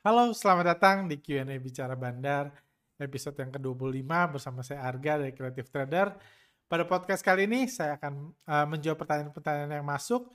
[0.00, 2.48] Halo, selamat datang di Q&A Bicara Bandar,
[2.96, 6.16] episode yang ke-25 bersama saya Arga dari Creative Trader.
[6.64, 10.32] Pada podcast kali ini, saya akan uh, menjawab pertanyaan-pertanyaan yang masuk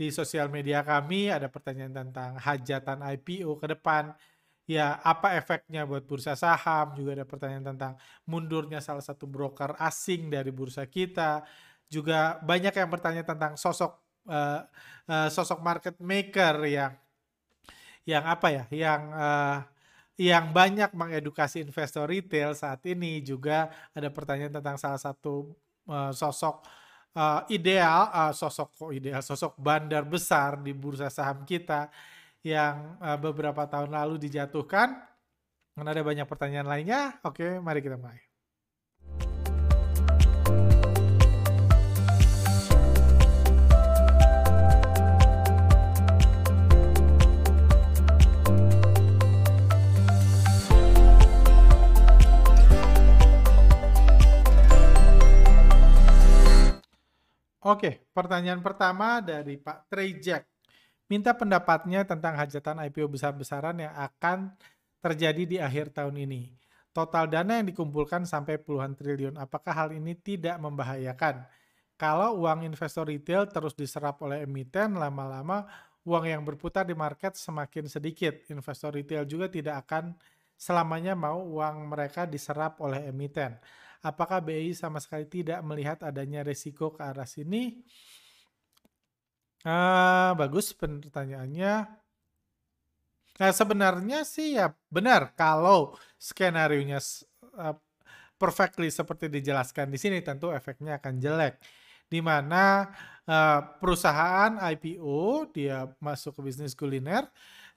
[0.00, 1.28] di sosial media kami.
[1.28, 4.16] Ada pertanyaan tentang hajatan IPO ke depan,
[4.64, 10.32] ya apa efeknya buat bursa saham, juga ada pertanyaan tentang mundurnya salah satu broker asing
[10.32, 11.44] dari bursa kita,
[11.84, 13.92] juga banyak yang bertanya tentang sosok
[14.32, 14.64] uh,
[15.04, 16.96] uh, sosok market maker yang
[18.06, 19.58] yang apa ya, yang uh,
[20.20, 25.56] yang banyak mengedukasi investor retail saat ini juga ada pertanyaan tentang salah satu
[25.88, 26.62] uh, sosok
[27.16, 31.88] uh, ideal, uh, sosok kok ideal, sosok bandar besar di bursa saham kita
[32.44, 34.94] yang uh, beberapa tahun lalu dijatuhkan.
[35.72, 37.16] Dan ada banyak pertanyaan lainnya.
[37.24, 38.31] Oke, mari kita mulai.
[57.62, 60.42] Oke, pertanyaan pertama dari Pak Trejak.
[61.06, 64.50] Minta pendapatnya tentang hajatan IPO besar-besaran yang akan
[64.98, 66.58] terjadi di akhir tahun ini.
[66.90, 69.38] Total dana yang dikumpulkan sampai puluhan triliun.
[69.38, 71.46] Apakah hal ini tidak membahayakan?
[71.94, 75.62] Kalau uang investor retail terus diserap oleh emiten, lama-lama
[76.02, 78.42] uang yang berputar di market semakin sedikit.
[78.50, 80.18] Investor retail juga tidak akan
[80.58, 83.54] selamanya mau uang mereka diserap oleh emiten.
[84.02, 87.78] Apakah BI sama sekali tidak melihat adanya resiko ke arah sini?
[89.62, 91.86] Uh, bagus pertanyaannya.
[93.38, 96.98] Nah, sebenarnya sih ya benar kalau skenario nya
[97.54, 97.78] uh,
[98.34, 101.62] perfectly seperti dijelaskan di sini tentu efeknya akan jelek.
[102.10, 102.90] Di mana
[103.24, 107.30] uh, perusahaan IPO dia masuk ke bisnis kuliner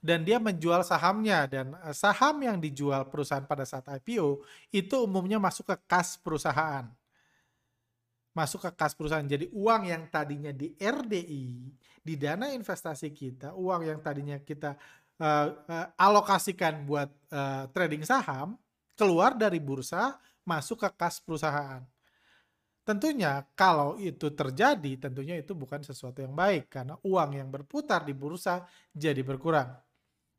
[0.06, 5.42] dan dia menjual sahamnya dan eh, saham yang dijual perusahaan pada saat IPO itu umumnya
[5.42, 6.86] masuk ke kas perusahaan.
[8.30, 9.26] Masuk ke kas perusahaan.
[9.26, 11.46] Jadi uang yang tadinya di RDI,
[11.98, 14.78] di dana investasi kita, uang yang tadinya kita
[15.18, 18.54] uh, uh, alokasikan buat uh, trading saham
[18.92, 21.80] keluar dari bursa masuk ke kas perusahaan.
[22.86, 28.14] Tentunya kalau itu terjadi, tentunya itu bukan sesuatu yang baik karena uang yang berputar di
[28.14, 28.62] bursa
[28.94, 29.85] jadi berkurang.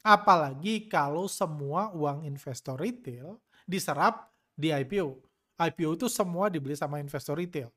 [0.08, 5.20] Apalagi kalau semua uang investor retail diserap di IPO.
[5.60, 7.68] IPO itu semua dibeli sama investor retail.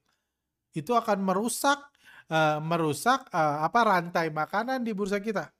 [0.70, 1.90] Itu akan merusak
[2.30, 5.50] uh, merusak uh, apa rantai makanan di bursa kita.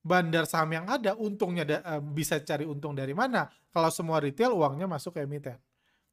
[0.00, 3.44] Bandar saham yang ada untungnya uh, bisa cari untung dari mana?
[3.68, 5.60] Kalau semua retail uangnya masuk ke emiten.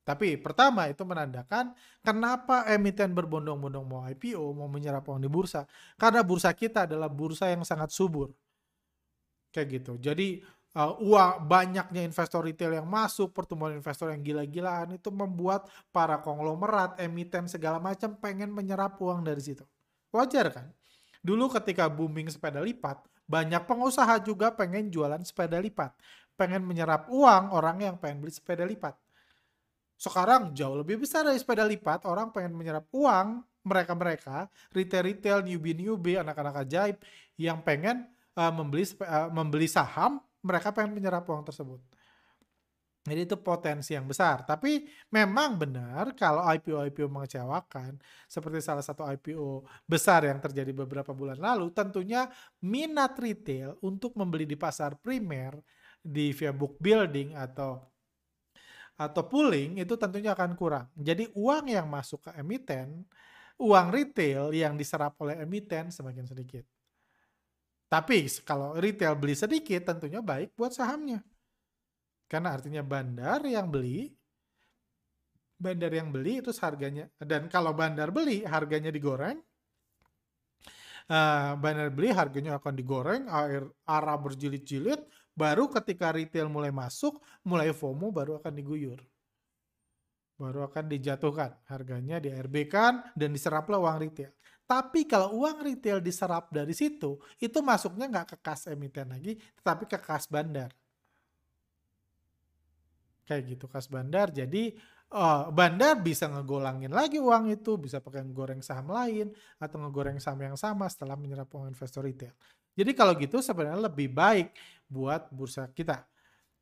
[0.03, 1.71] Tapi pertama itu menandakan
[2.03, 5.63] kenapa emiten berbondong-bondong mau IPO, mau menyerap uang di bursa.
[5.95, 8.35] Karena bursa kita adalah bursa yang sangat subur
[9.57, 9.97] kayak gitu.
[9.97, 10.45] Jadi
[10.77, 17.01] uh, uang banyaknya investor retail yang masuk, pertumbuhan investor yang gila-gilaan itu membuat para konglomerat,
[17.01, 19.65] emiten segala macam pengen menyerap uang dari situ.
[20.13, 20.67] Wajar kan?
[21.25, 25.97] Dulu ketika booming sepeda lipat, banyak pengusaha juga pengen jualan sepeda lipat.
[26.37, 28.93] Pengen menyerap uang orang yang pengen beli sepeda lipat.
[29.97, 36.63] Sekarang jauh lebih besar dari sepeda lipat, orang pengen menyerap uang mereka-mereka, retail-retail, newbie-newbie, anak-anak
[36.63, 36.95] ajaib
[37.35, 41.81] yang pengen uh, membeli uh, membeli saham, mereka pengen menyerap uang tersebut.
[43.07, 44.43] Jadi itu potensi yang besar.
[44.43, 44.83] Tapi
[45.15, 47.95] memang benar kalau IPO-IPO mengecewakan,
[48.27, 52.27] seperti salah satu IPO besar yang terjadi beberapa bulan lalu, tentunya
[52.59, 55.55] minat retail untuk membeli di pasar primer,
[56.03, 57.79] di via book building atau
[58.97, 60.91] atau pooling itu tentunya akan kurang.
[60.99, 63.07] Jadi uang yang masuk ke emiten,
[63.55, 66.76] uang retail yang diserap oleh emiten semakin sedikit.
[67.87, 71.23] Tapi kalau retail beli sedikit tentunya baik buat sahamnya.
[72.27, 74.11] Karena artinya bandar yang beli
[75.57, 79.41] bandar yang beli itu harganya dan kalau bandar beli harganya digoreng
[81.09, 85.01] uh, bandar beli harganya akan digoreng air arah berjilid-jilid
[85.33, 89.01] baru ketika retail mulai masuk mulai FOMO baru akan diguyur
[90.37, 94.29] baru akan dijatuhkan harganya di RB kan dan diseraplah uang retail
[94.67, 99.87] tapi kalau uang retail diserap dari situ, itu masuknya nggak ke kas emiten lagi, tetapi
[99.87, 100.75] ke kas bandar.
[103.23, 104.27] Kayak gitu kas bandar.
[104.35, 104.75] Jadi
[105.15, 110.43] uh, bandar bisa ngegolangin lagi uang itu, bisa pakai goreng saham lain, atau ngegoreng saham
[110.43, 112.35] yang sama setelah menyerap uang investor retail.
[112.75, 114.51] Jadi kalau gitu sebenarnya lebih baik
[114.91, 116.03] buat bursa kita.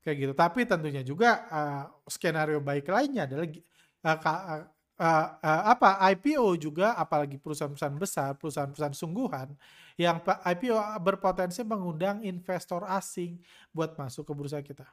[0.05, 0.33] Kayak gitu.
[0.37, 3.49] Tapi tentunya juga uh, skenario baik lainnya adalah
[4.05, 9.51] uh, uh, uh, apa IPO juga apalagi perusahaan-perusahaan besar, perusahaan-perusahaan sungguhan
[10.00, 13.39] yang IPO berpotensi mengundang investor asing
[13.71, 14.88] buat masuk ke bursa kita.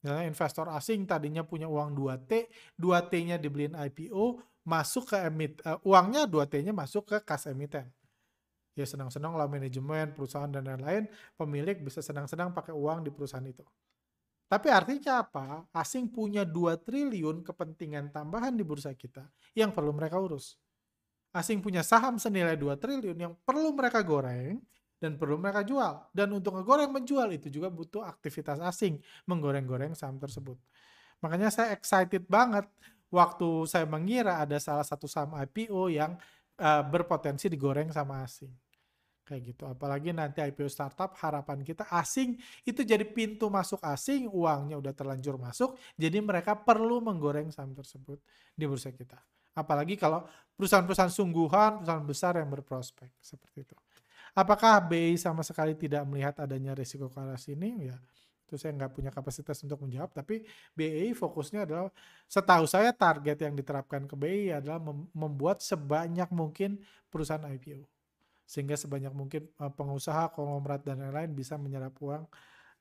[0.00, 2.48] Ya, investor asing tadinya punya uang 2T,
[2.80, 7.84] 2T-nya dibeliin IPO, masuk ke emit, uh, uangnya 2T-nya masuk ke kas emiten.
[8.72, 11.04] Ya senang-senang lah manajemen, perusahaan dan lain-lain,
[11.36, 13.60] pemilik bisa senang-senang pakai uang di perusahaan itu.
[14.50, 15.62] Tapi artinya apa?
[15.70, 19.22] Asing punya 2 triliun kepentingan tambahan di bursa kita
[19.54, 20.58] yang perlu mereka urus.
[21.30, 24.58] Asing punya saham senilai 2 triliun yang perlu mereka goreng
[24.98, 26.02] dan perlu mereka jual.
[26.10, 28.98] Dan untuk ngegoreng menjual itu juga butuh aktivitas asing
[29.30, 30.58] menggoreng-goreng saham tersebut.
[31.22, 32.66] Makanya saya excited banget
[33.06, 36.18] waktu saya mengira ada salah satu saham IPO yang
[36.58, 38.50] uh, berpotensi digoreng sama asing
[39.30, 39.70] kayak gitu.
[39.70, 42.34] Apalagi nanti IPO startup harapan kita asing
[42.66, 48.18] itu jadi pintu masuk asing, uangnya udah terlanjur masuk, jadi mereka perlu menggoreng saham tersebut
[48.58, 49.22] di bursa kita.
[49.54, 50.26] Apalagi kalau
[50.58, 53.76] perusahaan-perusahaan sungguhan, perusahaan besar yang berprospek seperti itu.
[54.34, 57.90] Apakah BI sama sekali tidak melihat adanya risiko ke sini?
[57.90, 57.98] Ya,
[58.46, 60.10] itu saya nggak punya kapasitas untuk menjawab.
[60.14, 61.90] Tapi BI fokusnya adalah,
[62.30, 64.78] setahu saya target yang diterapkan ke BI adalah
[65.14, 66.78] membuat sebanyak mungkin
[67.10, 67.99] perusahaan IPO
[68.50, 72.26] sehingga sebanyak mungkin uh, pengusaha, konglomerat dan lain-lain bisa menyerap uang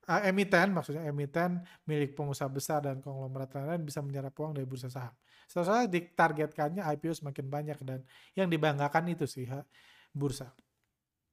[0.10, 4.90] uh, emiten maksudnya emiten milik pengusaha besar dan konglomerat lain-lain bisa menyerap uang dari bursa
[4.90, 5.14] saham.
[5.46, 8.02] Setelah ditargetkannya IPO semakin banyak dan
[8.34, 9.62] yang dibanggakan itu sih ha,
[10.10, 10.50] bursa.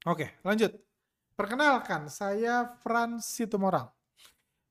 [0.04, 0.76] Oke, lanjut.
[1.36, 3.92] Perkenalkan, saya Frans Situmoral.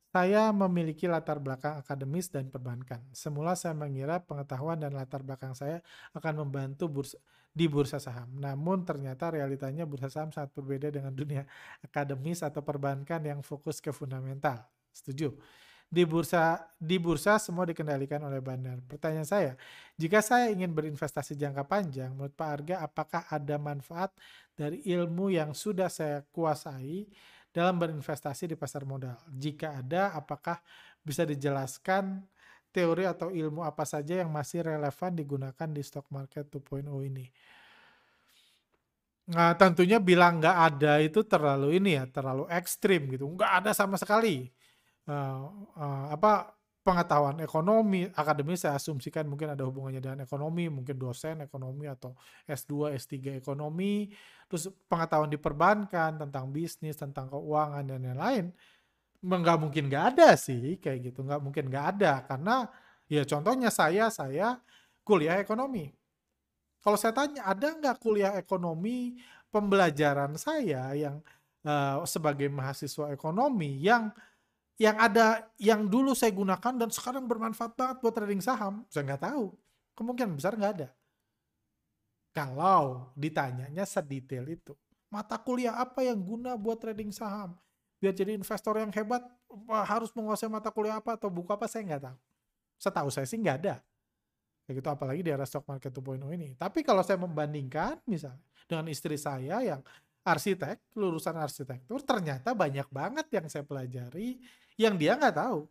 [0.09, 3.03] Saya memiliki latar belakang akademis dan perbankan.
[3.11, 5.83] Semula saya mengira pengetahuan dan latar belakang saya
[6.15, 7.19] akan membantu bursa,
[7.55, 8.35] di bursa saham.
[8.35, 11.47] Namun ternyata realitanya bursa saham sangat berbeda dengan dunia
[11.79, 14.67] akademis atau perbankan yang fokus ke fundamental.
[14.91, 15.31] Setuju?
[15.87, 18.83] Di bursa di bursa semua dikendalikan oleh bandar.
[18.83, 19.53] Pertanyaan saya,
[19.95, 24.11] jika saya ingin berinvestasi jangka panjang, menurut Pak Arga apakah ada manfaat
[24.51, 27.07] dari ilmu yang sudah saya kuasai
[27.55, 29.15] dalam berinvestasi di pasar modal?
[29.31, 30.59] Jika ada, apakah
[30.99, 32.27] bisa dijelaskan
[32.75, 37.31] teori atau ilmu apa saja yang masih relevan digunakan di stock market 2.0 ini?
[39.25, 43.25] Nah, tentunya bilang nggak ada itu terlalu ini ya, terlalu ekstrim gitu.
[43.25, 44.51] Nggak ada sama sekali.
[45.07, 45.49] Uh,
[45.79, 46.55] uh, apa
[46.85, 52.13] pengetahuan ekonomi, akademis saya asumsikan mungkin ada hubungannya dengan ekonomi, mungkin dosen ekonomi atau
[52.45, 54.13] S2, S3 ekonomi,
[54.45, 58.53] terus pengetahuan di perbankan tentang bisnis, tentang keuangan dan lain-lain,
[59.25, 62.69] nggak mungkin nggak ada sih kayak gitu, nggak mungkin nggak ada karena
[63.09, 64.61] ya contohnya saya saya
[65.01, 65.89] kuliah ekonomi.
[66.85, 69.17] Kalau saya tanya ada nggak kuliah ekonomi
[69.49, 71.17] pembelajaran saya yang
[71.65, 74.13] uh, sebagai mahasiswa ekonomi yang
[74.75, 79.23] yang ada yang dulu saya gunakan dan sekarang bermanfaat banget buat trading saham, saya nggak
[79.23, 79.55] tahu.
[79.95, 80.89] Kemungkinan besar nggak ada.
[82.35, 84.75] Kalau ditanyanya sedetail itu,
[85.07, 87.55] mata kuliah apa yang guna buat trading saham?
[88.05, 89.25] Biar jadi investor yang hebat,
[89.89, 92.17] harus menguasai mata kuliah apa atau buku apa, saya nggak tahu.
[92.77, 93.81] Setahu saya sih nggak ada.
[94.61, 96.53] Kayak gitu, apalagi di era stock market 2.0 ini.
[96.53, 99.81] Tapi kalau saya membandingkan misalnya dengan istri saya yang
[100.21, 104.37] arsitek, lulusan arsitektur, ternyata banyak banget yang saya pelajari
[104.77, 105.65] yang dia nggak tahu.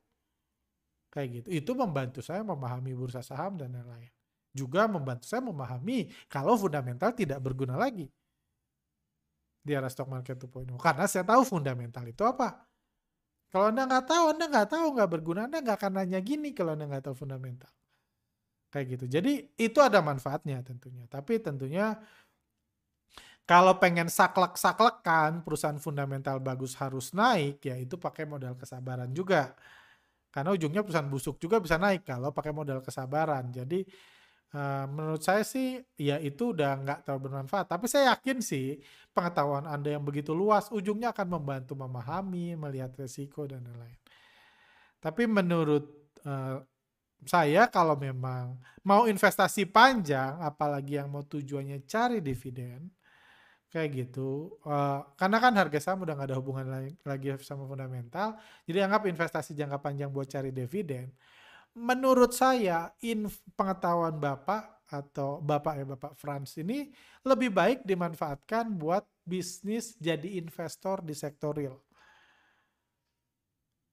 [1.15, 1.49] Kayak gitu.
[1.55, 4.11] Itu membantu saya memahami bursa saham dan lain-lain.
[4.51, 8.11] Juga membantu saya memahami kalau fundamental tidak berguna lagi
[9.65, 10.77] di era stock market 2.0.
[10.77, 12.69] Karena saya tahu fundamental itu apa.
[13.49, 16.77] Kalau Anda nggak tahu, Anda nggak tahu, nggak berguna, Anda nggak akan nanya gini kalau
[16.77, 17.73] Anda nggak tahu fundamental.
[18.69, 19.05] Kayak gitu.
[19.09, 21.09] Jadi itu ada manfaatnya tentunya.
[21.09, 21.97] Tapi tentunya
[23.45, 29.57] kalau pengen saklek-saklekan perusahaan fundamental bagus harus naik, ya itu pakai modal kesabaran juga.
[30.35, 33.55] Karena ujungnya perusahaan busuk juga bisa naik kalau pakai modal kesabaran.
[33.55, 33.87] Jadi
[34.55, 37.67] uh, menurut saya sih ya itu udah nggak terlalu bermanfaat.
[37.67, 38.79] Tapi saya yakin sih
[39.11, 43.99] pengetahuan Anda yang begitu luas ujungnya akan membantu memahami, melihat resiko dan lain-lain.
[45.03, 46.65] Tapi menurut uh,
[47.25, 52.89] saya kalau memang mau investasi panjang, apalagi yang mau tujuannya cari dividen,
[53.73, 54.61] kayak gitu.
[54.65, 56.67] Uh, karena kan harga saham udah nggak ada hubungan
[57.05, 58.37] lagi sama fundamental,
[58.69, 61.11] jadi anggap investasi jangka panjang buat cari dividen.
[61.75, 63.27] Menurut saya, in
[63.59, 66.87] pengetahuan bapak atau bapak ya bapak Franz ini
[67.27, 71.75] lebih baik dimanfaatkan buat bisnis jadi investor di sektor real.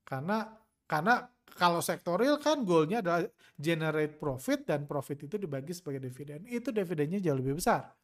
[0.05, 0.45] Karena
[0.85, 1.25] karena
[1.57, 3.25] kalau sektor real kan goalnya adalah
[3.57, 6.45] generate profit dan profit itu dibagi sebagai dividen.
[6.45, 7.97] Itu dividennya jauh lebih besar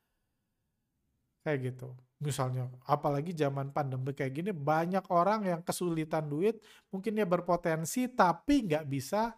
[1.48, 1.96] kayak gitu.
[2.20, 6.60] Misalnya, apalagi zaman pandemi kayak gini, banyak orang yang kesulitan duit,
[6.92, 9.32] mungkin dia berpotensi tapi nggak bisa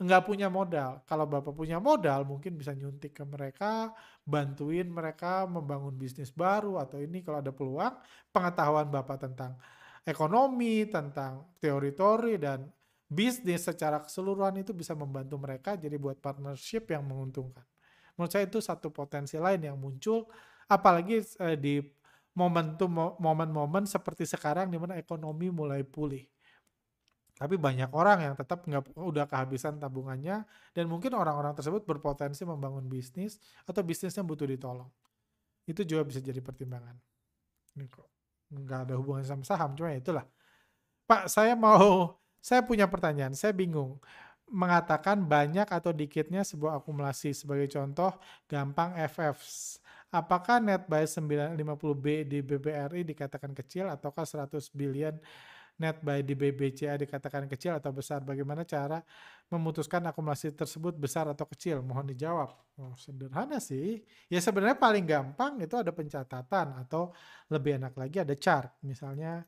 [0.00, 1.04] nggak punya modal.
[1.04, 3.92] Kalau Bapak punya modal, mungkin bisa nyuntik ke mereka,
[4.24, 7.94] bantuin mereka membangun bisnis baru atau ini kalau ada peluang,
[8.32, 9.60] pengetahuan Bapak tentang
[10.08, 12.64] ekonomi, tentang teori-teori dan
[13.04, 17.66] bisnis secara keseluruhan itu bisa membantu mereka jadi buat partnership yang menguntungkan.
[18.16, 20.24] Menurut saya itu satu potensi lain yang muncul
[20.64, 21.84] apalagi eh, di
[22.32, 26.24] momentum momen-momen seperti sekarang di mana ekonomi mulai pulih
[27.40, 30.44] tapi banyak orang yang tetap nggak udah kehabisan tabungannya
[30.76, 34.92] dan mungkin orang-orang tersebut berpotensi membangun bisnis atau bisnisnya butuh ditolong.
[35.64, 37.00] Itu juga bisa jadi pertimbangan.
[37.80, 38.04] Ini kok
[38.52, 40.28] nggak ada hubungan sama saham, cuma itulah.
[41.08, 42.12] Pak, saya mau,
[42.44, 43.96] saya punya pertanyaan, saya bingung
[44.50, 47.32] mengatakan banyak atau dikitnya sebuah akumulasi.
[47.32, 48.12] Sebagai contoh,
[48.50, 49.38] gampang FF.
[50.10, 55.14] Apakah net buy 950B di BBRI dikatakan kecil ataukah 100 billion
[55.80, 58.20] net buy di BBCA dikatakan kecil atau besar?
[58.20, 59.00] Bagaimana cara
[59.48, 61.80] memutuskan akumulasi tersebut besar atau kecil?
[61.80, 62.50] Mohon dijawab.
[62.76, 64.04] Oh, sederhana sih.
[64.28, 67.16] Ya sebenarnya paling gampang itu ada pencatatan atau
[67.48, 68.68] lebih enak lagi ada chart.
[68.84, 69.40] Misalnya,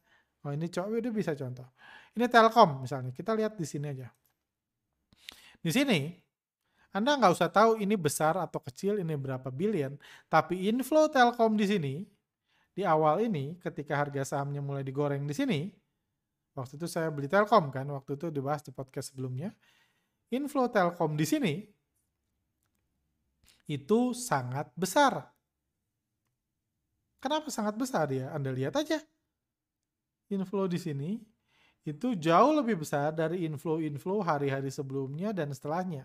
[0.42, 1.68] oh ini coba ini bisa contoh.
[2.16, 3.12] Ini Telkom misalnya.
[3.12, 4.08] Kita lihat di sini aja.
[5.62, 6.22] Di sini
[6.92, 9.96] anda nggak usah tahu ini besar atau kecil, ini berapa billion,
[10.28, 11.94] tapi inflow Telkom di sini,
[12.76, 15.72] di awal ini, ketika harga sahamnya mulai digoreng di sini,
[16.52, 19.52] Waktu itu saya beli Telkom kan, waktu itu dibahas di podcast sebelumnya.
[20.28, 21.54] Inflow Telkom di sini
[23.68, 25.32] itu sangat besar.
[27.22, 28.34] Kenapa sangat besar ya?
[28.34, 29.00] Anda lihat aja.
[30.28, 31.10] Inflow di sini
[31.82, 36.04] itu jauh lebih besar dari inflow-inflow hari-hari sebelumnya dan setelahnya.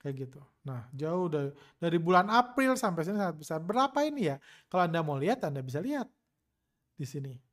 [0.00, 0.40] Kayak gitu.
[0.64, 3.58] Nah, jauh dari, dari bulan April sampai sini sangat besar.
[3.60, 4.36] Berapa ini ya?
[4.72, 6.08] Kalau Anda mau lihat, Anda bisa lihat
[6.96, 7.49] di sini.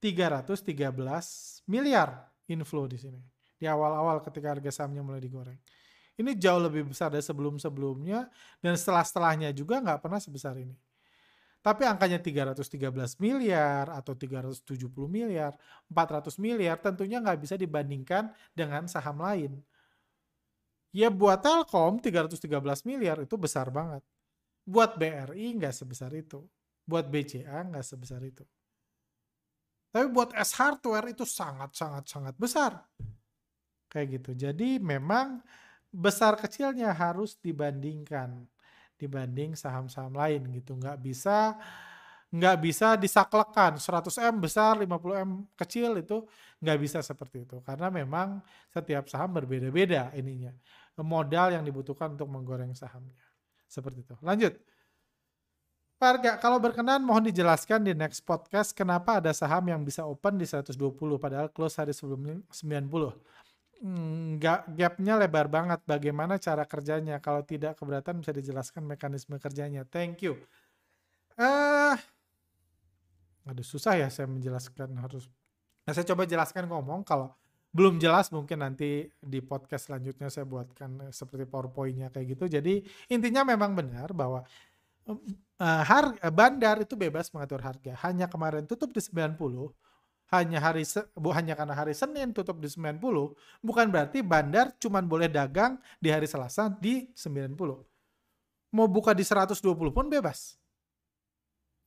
[0.00, 3.20] 313 miliar inflow di sini.
[3.60, 5.60] Di awal-awal ketika harga sahamnya mulai digoreng.
[6.16, 8.28] Ini jauh lebih besar dari sebelum-sebelumnya
[8.60, 10.76] dan setelah-setelahnya juga nggak pernah sebesar ini.
[11.60, 14.64] Tapi angkanya 313 miliar atau 370
[15.04, 15.52] miliar,
[15.92, 19.60] 400 miliar tentunya nggak bisa dibandingkan dengan saham lain.
[20.90, 22.40] Ya buat Telkom 313
[22.88, 24.00] miliar itu besar banget.
[24.64, 26.48] Buat BRI nggak sebesar itu.
[26.88, 28.42] Buat BCA nggak sebesar itu.
[29.90, 32.78] Tapi buat S hardware itu sangat-sangat-sangat besar.
[33.90, 34.30] Kayak gitu.
[34.48, 35.42] Jadi memang
[35.90, 38.46] besar kecilnya harus dibandingkan
[38.94, 40.78] dibanding saham-saham lain gitu.
[40.78, 41.58] Nggak bisa
[42.30, 46.22] nggak bisa disaklekan 100 M besar 50 M kecil itu
[46.62, 48.38] nggak bisa seperti itu karena memang
[48.70, 50.54] setiap saham berbeda-beda ininya
[51.02, 53.18] modal yang dibutuhkan untuk menggoreng sahamnya
[53.66, 54.54] seperti itu lanjut
[56.00, 60.40] Pak Arga, kalau berkenan mohon dijelaskan di next podcast kenapa ada saham yang bisa open
[60.40, 60.72] di 120
[61.20, 62.88] padahal close hari sebelumnya 90.
[63.84, 65.84] Enggak, gapnya lebar banget.
[65.84, 67.20] Bagaimana cara kerjanya?
[67.20, 69.84] Kalau tidak keberatan bisa dijelaskan mekanisme kerjanya.
[69.84, 70.40] Thank you.
[71.36, 72.00] Eh, uh,
[73.44, 75.28] aduh susah ya saya menjelaskan harus.
[75.84, 77.28] Nah, saya coba jelaskan ngomong kalau
[77.76, 82.48] belum jelas mungkin nanti di podcast selanjutnya saya buatkan seperti powerpointnya kayak gitu.
[82.48, 82.80] Jadi
[83.12, 84.48] intinya memang benar bahwa
[85.14, 87.92] uh, har bandar itu bebas mengatur harga.
[88.06, 89.30] Hanya kemarin tutup di 90,
[90.30, 90.86] hanya hari
[91.18, 93.02] bu hanya karena hari Senin tutup di 90,
[93.60, 97.58] bukan berarti bandar cuma boleh dagang di hari Selasa di 90.
[98.70, 99.58] Mau buka di 120
[99.90, 100.54] pun bebas.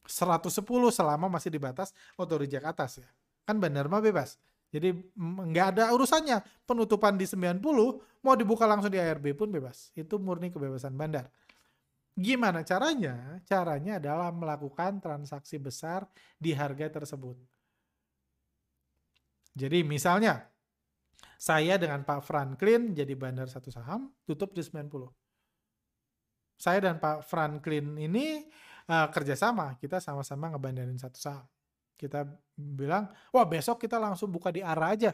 [0.03, 0.59] 110
[0.91, 3.07] selama masih di batas otorijak atas ya.
[3.47, 4.35] Kan bandar mah bebas.
[4.73, 6.43] Jadi nggak ada urusannya.
[6.67, 7.63] Penutupan di 90,
[8.25, 9.93] mau dibuka langsung di ARB pun bebas.
[9.95, 11.31] Itu murni kebebasan bandar.
[12.13, 13.41] Gimana caranya?
[13.41, 16.05] Caranya adalah melakukan transaksi besar
[16.37, 17.37] di harga tersebut.
[19.53, 20.45] Jadi misalnya,
[21.37, 25.09] saya dengan Pak Franklin jadi bandar satu saham, tutup di 90.
[26.57, 28.45] Saya dan Pak Franklin ini
[28.87, 31.45] uh, kerjasama, kita sama-sama ngebandarin satu saham.
[31.97, 35.11] Kita bilang, wah besok kita langsung buka di arah aja.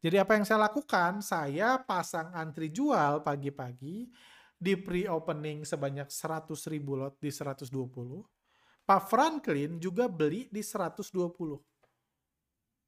[0.00, 4.06] Jadi apa yang saya lakukan, saya pasang antri jual pagi-pagi,
[4.56, 7.68] di pre-opening sebanyak 100 ribu lot di 120.
[8.86, 11.12] Pak Franklin juga beli di 120.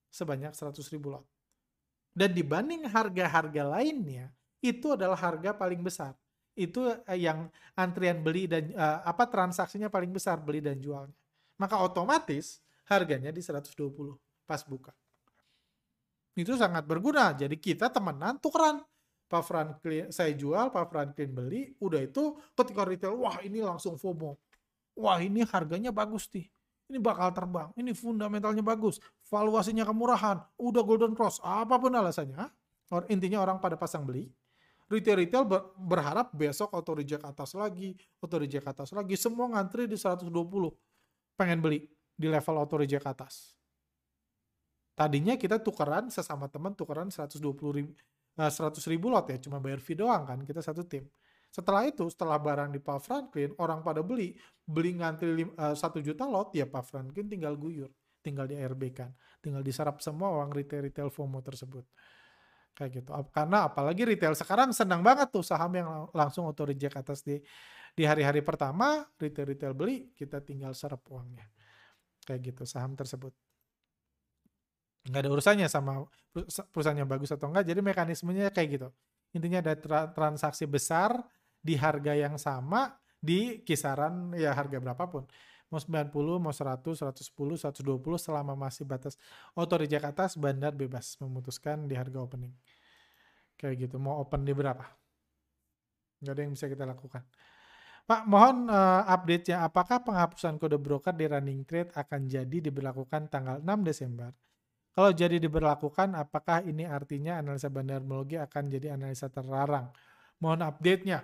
[0.09, 1.27] Sebanyak 100 ribu lot.
[2.15, 6.17] Dan dibanding harga-harga lainnya, itu adalah harga paling besar.
[6.59, 7.47] Itu eh, yang
[7.79, 11.15] antrian beli dan uh, apa transaksinya paling besar beli dan jualnya.
[11.61, 12.59] Maka otomatis
[12.91, 13.77] harganya di 120
[14.49, 14.91] pas buka.
[16.35, 17.35] Itu sangat berguna.
[17.35, 18.83] Jadi kita temenan tukeran
[19.29, 24.41] Pak Franklin saya jual, Pak Franklin beli, udah itu ketika retail, wah ini langsung FOMO.
[24.97, 26.49] Wah ini harganya bagus nih.
[26.89, 28.97] Ini bakal terbang, ini fundamentalnya bagus,
[29.29, 32.49] valuasinya kemurahan, udah golden cross, apa pun alasannya,
[32.89, 34.33] Or, intinya orang pada pasang beli.
[34.89, 37.93] Retail-retail ber, berharap besok auto reject atas lagi,
[38.25, 39.13] auto reject atas lagi.
[39.21, 40.33] Semua ngantri di 120.
[41.37, 41.85] Pengen beli
[42.17, 43.53] di level auto reject atas.
[44.97, 47.37] Tadinya kita tukeran sesama teman tukeran 120
[47.71, 47.93] ribu,
[48.39, 51.11] 100 eh, ribu lot ya, cuma bayar fee doang kan, kita satu tim.
[51.51, 56.23] Setelah itu, setelah barang di Pak Franklin, orang pada beli, beli ngantri uh, 1 juta
[56.29, 57.91] lot, ya Pak Franklin tinggal guyur,
[58.23, 59.11] tinggal di ARB kan,
[59.43, 61.83] tinggal diserap semua uang retail-retail FOMO tersebut
[62.79, 63.11] kayak gitu.
[63.35, 67.43] Karena apalagi retail sekarang senang banget tuh saham yang langsung auto reject atas di
[67.91, 71.51] di hari-hari pertama retail-retail beli kita tinggal serap uangnya.
[72.23, 73.35] Kayak gitu saham tersebut.
[75.09, 76.05] Nggak ada urusannya sama
[76.73, 78.89] perusahaannya bagus atau enggak, jadi mekanismenya kayak gitu.
[79.33, 81.17] Intinya ada tra transaksi besar
[81.59, 85.27] di harga yang sama di kisaran ya harga berapapun
[85.69, 89.21] mau 90, mau 100, 110, 120 selama masih batas
[89.53, 92.53] auto reject atas bandar bebas memutuskan di harga opening.
[93.61, 94.85] Kayak gitu, mau open di berapa?
[96.25, 97.23] Nggak ada yang bisa kita lakukan.
[98.09, 103.61] Pak, mohon uh, update-nya apakah penghapusan kode broker di running trade akan jadi diberlakukan tanggal
[103.61, 104.33] 6 Desember?
[104.99, 109.95] Kalau jadi diberlakukan, apakah ini artinya analisa bandarmologi akan jadi analisa terlarang?
[110.43, 111.23] Mohon update-nya.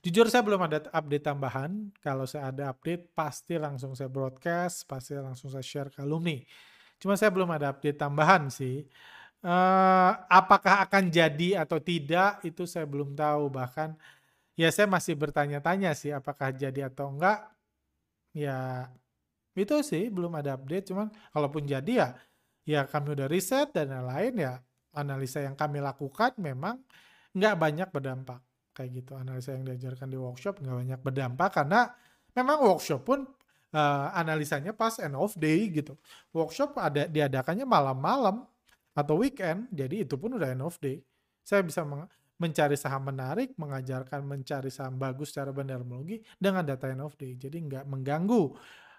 [0.00, 1.92] Jujur saya belum ada update tambahan.
[2.00, 6.40] Kalau saya ada update, pasti langsung saya broadcast, pasti langsung saya share ke alumni.
[6.96, 8.88] Cuma saya belum ada update tambahan sih.
[9.44, 13.52] Uh, apakah akan jadi atau tidak, itu saya belum tahu.
[13.52, 14.00] Bahkan
[14.56, 17.52] ya saya masih bertanya-tanya sih apakah jadi atau enggak.
[18.32, 18.88] Ya
[19.54, 20.90] itu sih belum ada update.
[20.90, 22.08] Cuman kalaupun jadi ya,
[22.66, 24.52] ya kami udah riset dan lain-lain ya
[24.94, 26.82] analisa yang kami lakukan memang
[27.34, 28.40] nggak banyak berdampak.
[28.74, 31.80] Kayak gitu analisa yang diajarkan di workshop nggak banyak berdampak karena
[32.34, 33.22] memang workshop pun
[33.70, 35.94] uh, analisanya pas end of day gitu.
[36.34, 38.42] Workshop ada diadakannya malam-malam
[38.94, 41.02] atau weekend jadi itu pun udah end of day.
[41.46, 41.86] Saya bisa
[42.34, 47.54] mencari saham menarik mengajarkan mencari saham bagus secara bandarmologi dengan data end of day jadi
[47.62, 48.50] nggak mengganggu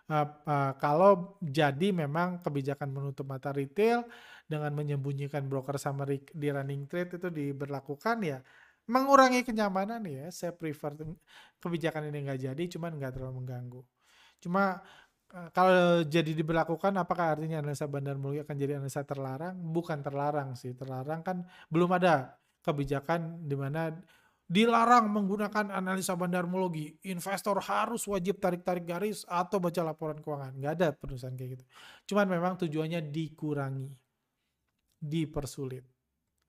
[0.10, 4.06] uh, uh, kalau jadi memang kebijakan menutup mata retail
[4.46, 8.40] dengan menyembunyikan broker summary di running trade itu diberlakukan ya
[8.86, 10.30] mengurangi kenyamanan ya.
[10.30, 10.94] Saya prefer
[11.62, 13.82] kebijakan ini nggak jadi cuman nggak terlalu mengganggu.
[14.42, 14.82] Cuma
[15.34, 19.58] eh, kalau jadi diberlakukan apakah artinya analisa bandar mulia akan jadi analisa terlarang?
[19.58, 21.38] Bukan terlarang sih terlarang kan
[21.74, 23.94] belum ada kebijakan di mana
[24.46, 26.94] dilarang menggunakan analisa bandarmologi.
[27.10, 30.54] Investor harus wajib tarik-tarik garis atau baca laporan keuangan.
[30.54, 31.64] Nggak ada perusahaan kayak gitu.
[32.14, 33.90] Cuman memang tujuannya dikurangi,
[35.02, 35.86] dipersulit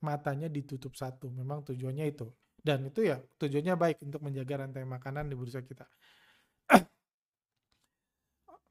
[0.04, 1.32] matanya ditutup satu.
[1.32, 2.28] Memang tujuannya itu.
[2.61, 5.87] Dan itu ya tujuannya baik untuk menjaga rantai makanan di bursa kita.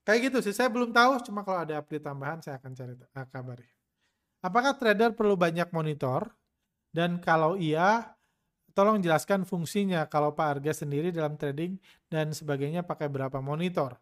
[0.05, 3.27] Kayak gitu sih, saya belum tahu, cuma kalau ada update tambahan saya akan cari uh,
[3.31, 3.65] kabari.
[4.43, 6.27] Apakah trader perlu banyak monitor?
[6.91, 8.13] Dan kalau iya,
[8.75, 11.79] tolong jelaskan fungsinya kalau Pak Arga sendiri dalam trading
[12.11, 13.95] dan sebagainya pakai berapa monitor.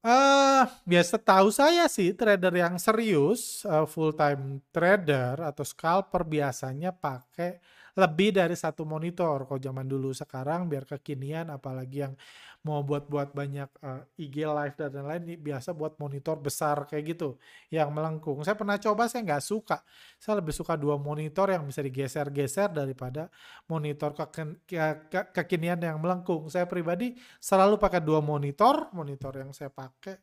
[0.00, 6.88] Uh, biasa tahu saya sih trader yang serius, uh, full time trader atau scalper biasanya
[6.88, 7.60] pakai
[7.96, 9.48] lebih dari satu monitor.
[9.48, 12.14] Kalau zaman dulu sekarang biar kekinian apalagi yang
[12.60, 17.40] mau buat-buat banyak uh, eh, IG live dan lain-lain biasa buat monitor besar kayak gitu
[17.72, 18.44] yang melengkung.
[18.44, 19.80] Saya pernah coba saya nggak suka.
[20.20, 23.32] Saya lebih suka dua monitor yang bisa digeser-geser daripada
[23.64, 24.24] monitor ke
[24.68, 24.76] ke
[25.08, 26.52] ke kekinian yang melengkung.
[26.52, 28.92] Saya pribadi selalu pakai dua monitor.
[28.92, 30.20] Monitor yang saya pakai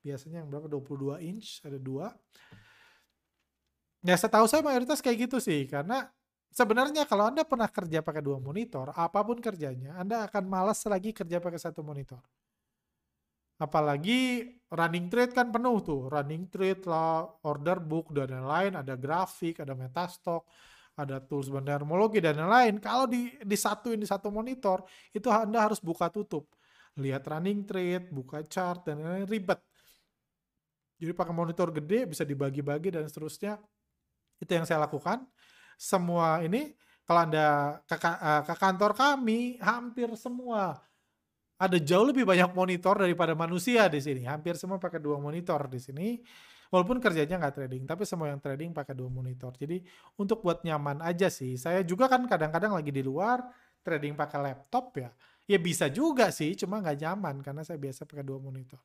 [0.00, 0.70] biasanya yang berapa?
[0.70, 2.14] 22 inch ada dua.
[4.00, 6.08] Ya setahu saya mayoritas kayak gitu sih karena
[6.50, 11.14] Sebenarnya kalau Anda pernah kerja pakai dua monitor, apa pun kerjanya, Anda akan malas lagi
[11.14, 12.18] kerja pakai satu monitor.
[13.60, 19.62] Apalagi running trade kan penuh tuh, running trade lah, order book dan lain-lain, ada grafik,
[19.62, 20.48] ada metastock,
[20.98, 22.82] ada tools bandarmologi dan lain-lain.
[22.82, 24.82] Kalau di disatuin di satu monitor,
[25.14, 26.50] itu Anda harus buka tutup.
[26.98, 29.60] Lihat running trade, buka chart dan lain-lain ribet.
[30.98, 33.54] Jadi pakai monitor gede bisa dibagi-bagi dan seterusnya.
[34.40, 35.22] Itu yang saya lakukan
[35.80, 36.76] semua ini
[37.08, 40.76] kalau Anda ke, eh, ke kantor kami hampir semua
[41.60, 44.24] ada jauh lebih banyak monitor daripada manusia di sini.
[44.24, 46.08] Hampir semua pakai dua monitor di sini.
[46.72, 49.52] Walaupun kerjanya nggak trading, tapi semua yang trading pakai dua monitor.
[49.58, 49.82] Jadi
[50.16, 51.58] untuk buat nyaman aja sih.
[51.60, 53.44] Saya juga kan kadang-kadang lagi di luar
[53.84, 55.10] trading pakai laptop ya.
[55.50, 58.80] Ya bisa juga sih, cuma nggak nyaman karena saya biasa pakai dua monitor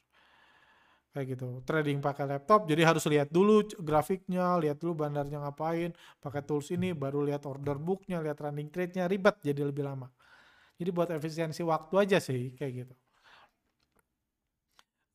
[1.15, 1.63] kayak gitu.
[1.63, 6.91] Trading pakai laptop jadi harus lihat dulu grafiknya lihat dulu bandarnya ngapain pakai tools ini
[6.91, 10.11] baru lihat order booknya lihat running trade-nya ribet jadi lebih lama.
[10.75, 12.95] Jadi buat efisiensi waktu aja sih kayak gitu.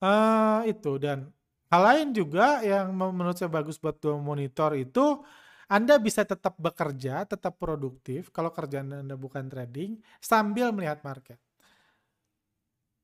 [0.00, 1.28] Uh, itu dan
[1.68, 5.20] hal lain juga yang menurut saya bagus buat dua monitor itu
[5.68, 11.36] Anda bisa tetap bekerja, tetap produktif kalau kerjaan Anda bukan trading sambil melihat market.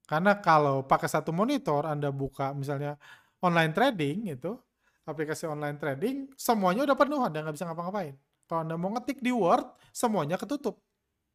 [0.06, 2.94] Karena kalau pakai satu monitor Anda buka misalnya
[3.42, 4.54] online trading itu,
[5.02, 8.14] aplikasi online trading, semuanya udah penuh, Anda nggak bisa ngapa-ngapain.
[8.46, 10.78] Kalau Anda mau ngetik di Word, semuanya ketutup.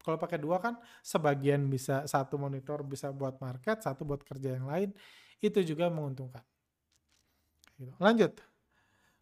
[0.02, 4.66] Kalau pakai dua kan sebagian bisa satu monitor bisa buat market, satu buat kerja yang
[4.66, 4.90] lain.
[5.38, 6.42] Itu juga menguntungkan.
[7.78, 7.94] Gitu.
[8.02, 8.34] Lanjut.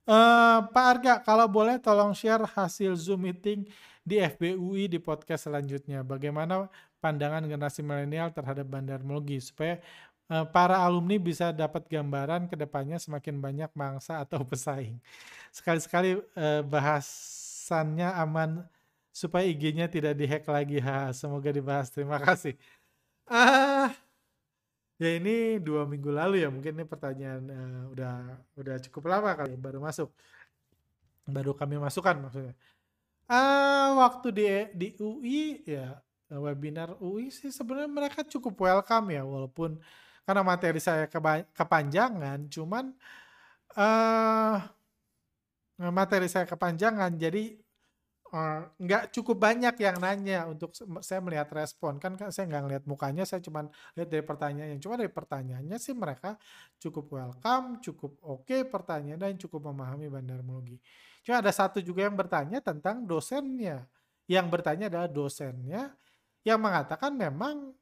[0.10, 3.68] Uh, Pak Arga, kalau boleh tolong share hasil Zoom meeting
[4.02, 6.02] di FBUI di podcast selanjutnya.
[6.02, 6.66] Bagaimana
[7.00, 9.80] pandangan generasi milenial terhadap bandarmologi supaya
[10.30, 15.00] uh, para alumni bisa dapat gambaran ke depannya semakin banyak mangsa atau pesaing.
[15.52, 18.64] Sekali-sekali uh, bahasannya aman
[19.10, 20.78] supaya IG-nya tidak dihack lagi.
[20.88, 21.90] Ha, semoga dibahas.
[21.92, 22.56] Terima kasih.
[23.30, 23.94] Ah,
[25.00, 28.14] Ya ini dua minggu lalu ya mungkin ini pertanyaan uh, udah
[28.60, 30.12] udah cukup lama kali baru masuk
[31.24, 32.52] baru kami masukkan maksudnya.
[33.32, 34.44] Uh, waktu di
[34.76, 36.04] di UI ya
[36.38, 39.82] webinar UI sih sebenarnya mereka cukup welcome ya walaupun
[40.22, 41.10] karena materi saya
[41.58, 42.94] kepanjangan cuman
[43.74, 44.58] uh,
[45.90, 47.58] materi saya kepanjangan jadi
[48.30, 50.70] Uh, nggak cukup banyak yang nanya untuk
[51.02, 51.98] saya melihat respon.
[51.98, 53.66] Kan kan saya nggak ngeliat mukanya saya cuma
[53.98, 54.78] lihat dari pertanyaannya.
[54.78, 56.38] Cuma dari pertanyaannya sih mereka
[56.78, 60.78] cukup welcome cukup oke okay pertanyaan dan cukup memahami bandarmologi
[61.26, 63.90] cuma ada satu juga yang bertanya tentang dosennya.
[64.30, 65.90] Yang bertanya adalah dosennya
[66.44, 67.76] yang mengatakan memang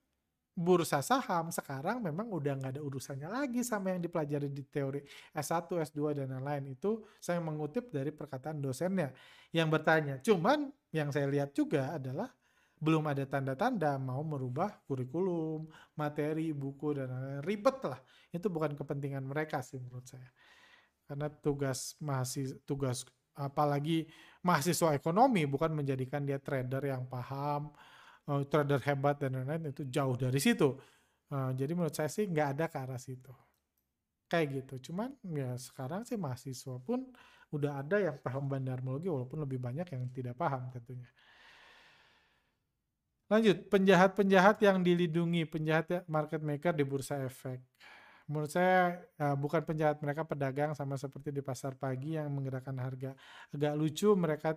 [0.58, 5.70] bursa saham sekarang memang udah nggak ada urusannya lagi sama yang dipelajari di teori S1,
[5.70, 9.14] S2 dan lain-lain itu saya mengutip dari perkataan dosennya
[9.54, 10.18] yang bertanya.
[10.26, 12.34] Cuman yang saya lihat juga adalah
[12.78, 17.42] belum ada tanda-tanda mau merubah kurikulum, materi, buku dan lain-lain.
[17.46, 18.02] Ribet lah.
[18.34, 20.30] Itu bukan kepentingan mereka sih menurut saya.
[21.06, 23.06] Karena tugas mahasiswa tugas
[23.38, 24.10] apalagi
[24.42, 27.70] mahasiswa ekonomi bukan menjadikan dia trader yang paham,
[28.28, 30.76] uh, trader hebat dan lain-lain itu jauh dari situ.
[31.28, 33.32] Uh, jadi menurut saya sih nggak ada ke arah situ.
[34.28, 34.92] Kayak gitu.
[34.92, 37.08] Cuman ya sekarang sih mahasiswa pun
[37.56, 41.08] udah ada yang paham bandarmologi walaupun lebih banyak yang tidak paham tentunya.
[43.28, 47.60] Lanjut, penjahat-penjahat yang dilindungi, penjahat market maker di bursa efek.
[48.28, 53.16] Menurut saya uh, bukan penjahat mereka pedagang sama seperti di pasar pagi yang menggerakkan harga.
[53.52, 54.56] Agak lucu mereka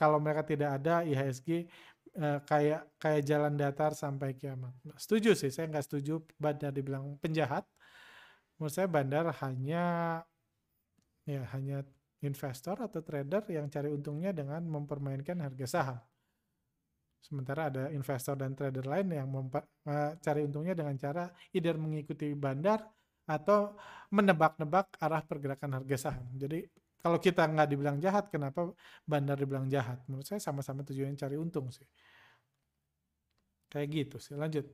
[0.00, 1.68] kalau mereka tidak ada IHSG
[2.14, 4.72] uh, kayak kayak jalan datar sampai kiamat.
[4.86, 7.66] Nah, setuju sih, saya nggak setuju bandar dibilang penjahat.
[8.56, 9.84] Menurut saya bandar hanya
[11.26, 11.82] ya hanya
[12.22, 15.98] investor atau trader yang cari untungnya dengan mempermainkan harga saham.
[17.20, 22.86] Sementara ada investor dan trader lain yang uh, cari untungnya dengan cara either mengikuti bandar
[23.26, 23.74] atau
[24.14, 26.26] menebak-nebak arah pergerakan harga saham.
[26.38, 26.62] Jadi
[27.00, 28.72] kalau kita nggak dibilang jahat, kenapa
[29.06, 30.02] bandar dibilang jahat?
[30.10, 31.86] Menurut saya sama-sama tujuannya cari untung sih.
[33.70, 34.34] Kayak gitu sih.
[34.34, 34.66] Lanjut.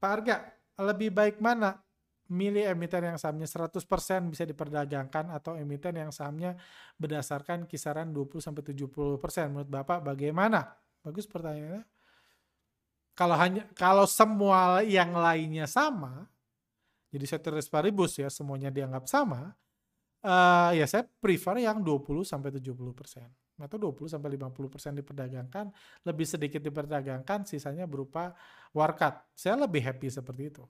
[0.00, 0.36] Pak Arga,
[0.80, 1.76] lebih baik mana?
[2.30, 6.54] Milih emiten yang sahamnya 100% bisa diperdagangkan atau emiten yang sahamnya
[6.94, 9.50] berdasarkan kisaran 20-70%.
[9.50, 10.78] Menurut Bapak bagaimana?
[11.02, 11.84] Bagus pertanyaannya.
[13.18, 16.30] Kalau hanya kalau semua yang lainnya sama,
[17.10, 19.52] jadi ceteris paribus ya semuanya dianggap sama,
[20.24, 23.28] uh, ya saya prefer yang 20 sampai 70 persen
[23.60, 25.68] atau 20 sampai 50 persen diperdagangkan,
[26.08, 28.32] lebih sedikit diperdagangkan, sisanya berupa
[28.72, 29.20] warkat.
[29.36, 30.64] Saya lebih happy seperti itu.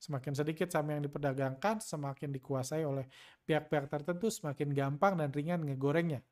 [0.00, 3.04] Semakin sedikit saham yang diperdagangkan, semakin dikuasai oleh
[3.44, 6.24] pihak-pihak tertentu, semakin gampang dan ringan ngegorengnya.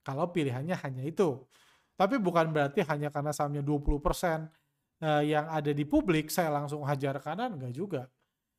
[0.00, 1.44] Kalau pilihannya hanya itu.
[1.92, 4.48] Tapi bukan berarti hanya karena sahamnya 20%
[5.04, 8.02] eh, yang ada di publik, saya langsung hajar kanan, enggak juga.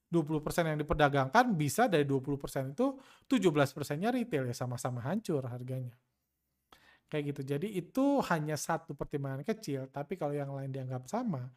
[0.09, 2.97] 20% yang diperdagangkan bisa dari 20% itu
[3.29, 5.93] 17 persennya retail ya sama-sama hancur harganya.
[7.09, 7.41] Kayak gitu.
[7.57, 11.49] Jadi itu hanya satu pertimbangan kecil, tapi kalau yang lain dianggap sama,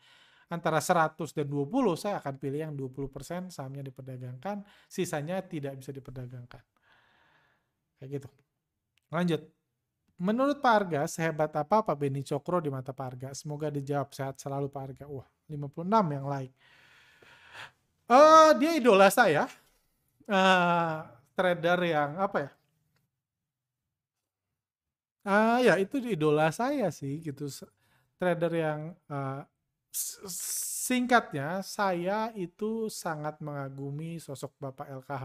[0.52, 6.64] antara 100 dan 20 saya akan pilih yang 20% sahamnya diperdagangkan, sisanya tidak bisa diperdagangkan.
[8.00, 8.28] Kayak gitu.
[9.12, 9.42] Lanjut.
[10.22, 13.28] Menurut Pak Arga, sehebat apa Pak Beni Cokro di mata Pak Arga?
[13.34, 15.04] Semoga dijawab sehat selalu Pak Arga.
[15.08, 16.54] Wah, 56 yang like.
[18.08, 19.46] Uh, dia idola saya.
[20.26, 21.02] Uh,
[21.34, 22.50] trader yang apa ya?
[25.22, 27.46] Uh, ya itu idola saya sih gitu.
[28.18, 29.46] Trader yang uh,
[30.82, 35.24] singkatnya saya itu sangat mengagumi sosok Bapak LKH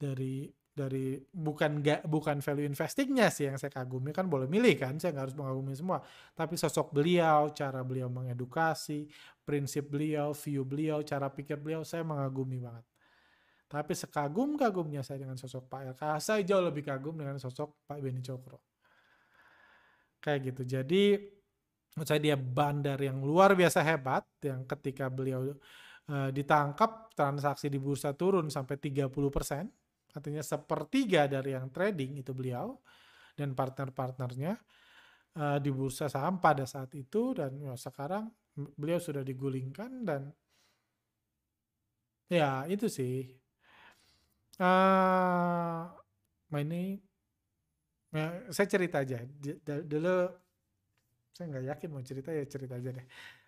[0.00, 4.96] dari dari bukan gak, bukan value investingnya sih yang saya kagumi kan boleh milih kan
[4.96, 6.00] saya nggak harus mengagumi semua
[6.32, 9.04] tapi sosok beliau cara beliau mengedukasi
[9.44, 12.84] prinsip beliau view beliau cara pikir beliau saya mengagumi banget
[13.70, 18.18] Tapi sekagum-kagumnya saya dengan sosok Pak RK, saya jauh lebih kagum dengan sosok Pak Beni
[18.18, 18.58] Cokro.
[20.18, 20.62] Kayak gitu.
[20.66, 21.02] Jadi
[21.94, 25.54] menurut saya dia bandar yang luar biasa hebat yang ketika beliau
[26.10, 29.06] uh, ditangkap transaksi di bursa turun sampai 30%,
[30.12, 32.76] artinya sepertiga dari yang trading itu beliau
[33.38, 34.52] dan partner-partnernya
[35.38, 38.28] uh, di bursa saham pada saat itu dan ya, sekarang
[38.76, 40.30] beliau sudah digulingkan dan
[42.30, 43.40] ya itu sih
[44.60, 45.88] Uh,
[46.52, 47.00] ini
[48.12, 49.24] ya, saya cerita aja.
[49.64, 50.28] Dulu
[51.32, 53.06] saya nggak yakin mau cerita ya cerita aja deh.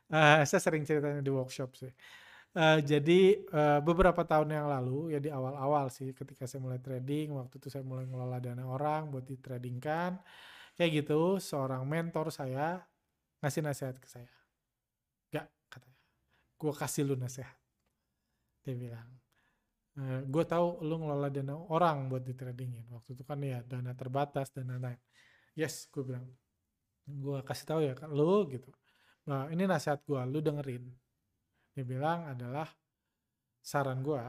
[0.09, 1.92] Uh, saya sering ceritanya di workshop sih.
[2.52, 7.32] Uh, jadi uh, beberapa tahun yang lalu ya di awal-awal sih ketika saya mulai trading
[7.32, 10.20] waktu itu saya mulai ngelola dana orang buat di trading kan
[10.76, 12.84] kayak gitu seorang mentor saya
[13.40, 14.28] ngasih nasihat ke saya.
[15.32, 16.00] Gak katanya.
[16.60, 17.56] Gue kasih lu nasihat
[18.60, 19.08] dia bilang.
[19.96, 23.96] Uh, gue tahu lu ngelola dana orang buat di tradingin waktu itu kan ya dana
[23.96, 25.00] terbatas dan lain-lain.
[25.56, 26.28] Yes gue bilang.
[27.08, 28.68] Gue kasih tahu ya kan lu gitu.
[29.24, 30.84] Nah ini nasihat gue lu dengerin
[31.72, 32.68] dia bilang adalah
[33.62, 34.24] saran gue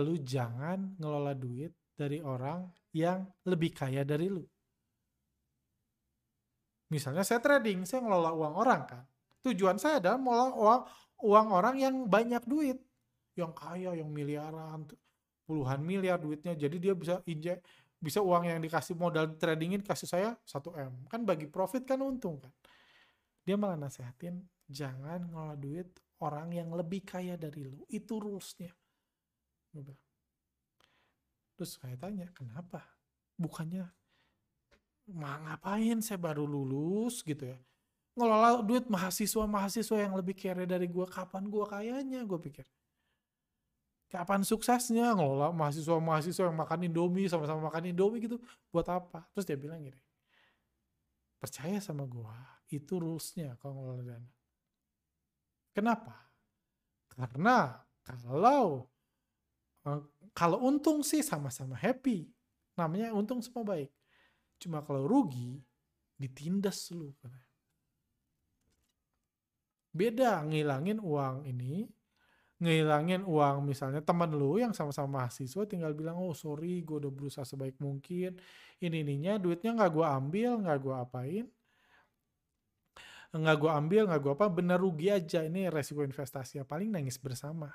[0.00, 4.44] lu jangan ngelola duit dari orang yang lebih kaya dari lu
[6.90, 9.02] misalnya saya trading saya ngelola uang orang kan
[9.44, 10.82] tujuan saya adalah ngelola uang
[11.20, 12.78] uang orang yang banyak duit
[13.38, 14.86] yang kaya, yang miliaran,
[15.48, 16.52] puluhan miliar duitnya.
[16.54, 17.64] Jadi dia bisa injek,
[17.96, 20.92] bisa uang yang dikasih modal tradingin kasih saya 1 M.
[21.08, 22.52] Kan bagi profit kan untung kan.
[23.46, 24.36] Dia malah nasehatin,
[24.70, 25.90] jangan ngelola duit
[26.22, 27.82] orang yang lebih kaya dari lu.
[27.90, 28.70] Itu rulesnya.
[31.58, 32.86] Terus saya tanya, kenapa?
[33.34, 33.90] Bukannya
[35.10, 37.58] mah ngapain saya baru lulus gitu ya.
[38.14, 42.66] Ngelola duit mahasiswa-mahasiswa yang lebih kere dari gua, kapan gua kayanya, gue pikir.
[44.10, 48.42] Kapan suksesnya ngelola mahasiswa-mahasiswa yang makan Indomie sama-sama makan Indomie gitu
[48.74, 49.26] buat apa?
[49.34, 49.98] Terus dia bilang gini,
[51.38, 52.34] percaya sama gua,
[52.70, 54.30] itu rulesnya kalau ngelola dana.
[55.70, 56.14] Kenapa?
[57.10, 58.90] Karena kalau
[59.86, 60.02] eh,
[60.34, 62.30] kalau untung sih sama-sama happy,
[62.78, 63.90] namanya untung semua baik.
[64.60, 65.62] Cuma kalau rugi,
[66.20, 67.10] ditindas lu.
[69.90, 71.90] Beda ngilangin uang ini
[72.60, 77.40] ngehilangin uang misalnya teman lu yang sama-sama mahasiswa tinggal bilang oh sorry gue udah berusaha
[77.40, 78.36] sebaik mungkin
[78.84, 81.44] ini ininya duitnya nggak gue ambil nggak gue apain
[83.30, 85.46] nggak gue ambil nggak gue apa benar rugi aja.
[85.46, 87.70] Ini resiko investasi ya paling nangis bersama.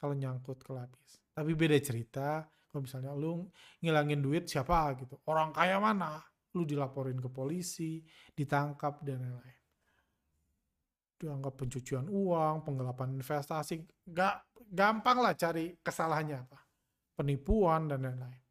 [0.00, 1.20] Kalau nyangkut ke lapis.
[1.34, 3.46] Tapi beda cerita kalau misalnya lu
[3.78, 5.20] ngilangin duit siapa gitu.
[5.30, 6.18] Orang kaya mana?
[6.58, 8.02] Lu dilaporin ke polisi
[8.34, 9.58] ditangkap dan lain-lain.
[11.14, 16.58] Dianggap pencucian uang, penggelapan investasi, gak gampang lah cari kesalahannya apa,
[17.14, 18.42] penipuan dan lain-lain.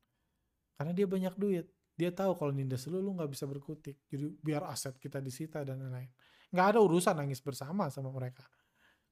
[0.79, 4.65] Karena dia banyak duit, dia tahu kalau nindas lu lu nggak bisa berkutik, jadi biar
[4.69, 6.09] aset kita disita dan lain-lain.
[6.49, 8.45] Nggak ada urusan nangis bersama sama mereka,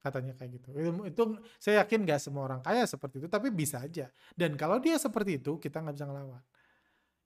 [0.02, 0.68] katanya kayak gitu.
[0.74, 1.22] Itu, itu
[1.62, 4.10] saya yakin nggak semua orang kaya seperti itu, tapi bisa aja.
[4.34, 6.42] Dan kalau dia seperti itu, kita nggak bisa ngelawan.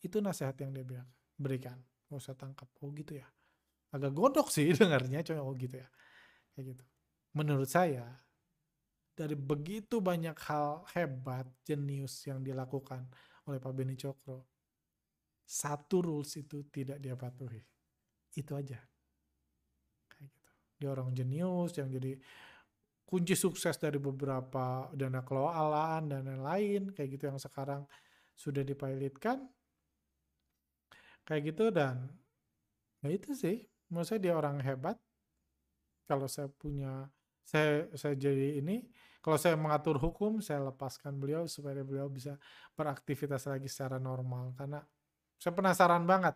[0.04, 2.68] Itu nasihat yang dia bilang, berikan, nggak usah tangkap.
[2.84, 3.26] Oh gitu ya
[3.96, 5.88] agak godok sih dengarnya cuma oh gitu ya
[6.54, 6.84] kayak gitu.
[7.36, 8.04] Menurut saya
[9.16, 13.08] dari begitu banyak hal hebat, jenius yang dilakukan
[13.48, 14.55] oleh Pak Beni Cokro,
[15.46, 17.62] satu rules itu tidak dia patuhi.
[18.34, 18.82] Itu aja.
[20.10, 20.50] Kayak gitu.
[20.82, 22.18] Dia orang jenius yang jadi
[23.06, 27.86] kunci sukses dari beberapa dana kelolaan dan lain-lain kayak gitu yang sekarang
[28.34, 29.46] sudah dipilotkan
[31.22, 32.10] kayak gitu dan
[33.06, 34.98] ya itu sih menurut saya dia orang hebat
[36.10, 37.06] kalau saya punya
[37.46, 38.82] saya saya jadi ini
[39.22, 42.34] kalau saya mengatur hukum saya lepaskan beliau supaya beliau bisa
[42.74, 44.82] beraktivitas lagi secara normal karena
[45.36, 46.34] saya penasaran banget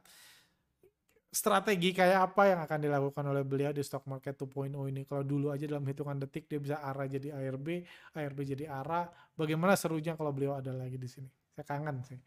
[1.31, 5.55] strategi kayak apa yang akan dilakukan oleh beliau di stock market 2.0 ini kalau dulu
[5.55, 7.87] aja dalam hitungan detik dia bisa ARA jadi ARB
[8.19, 9.07] ARB jadi ARA
[9.39, 12.19] bagaimana serunya kalau beliau ada lagi di sini saya kangen sih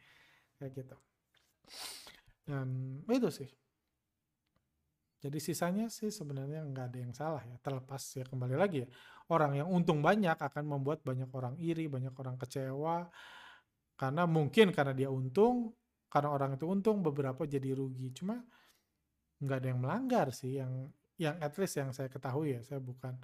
[0.55, 0.95] kayak gitu
[2.47, 2.67] dan
[3.11, 3.49] itu sih
[5.23, 7.55] jadi sisanya sih sebenarnya nggak ada yang salah ya.
[7.63, 8.87] Terlepas ya kembali lagi ya.
[9.31, 13.07] Orang yang untung banyak akan membuat banyak orang iri, banyak orang kecewa.
[13.95, 15.71] Karena mungkin karena dia untung,
[16.13, 18.13] karena orang itu untung beberapa jadi rugi.
[18.13, 18.37] Cuma
[19.41, 20.61] nggak ada yang melanggar sih.
[20.61, 22.61] Yang yang at least yang saya ketahui ya.
[22.61, 23.17] Saya bukan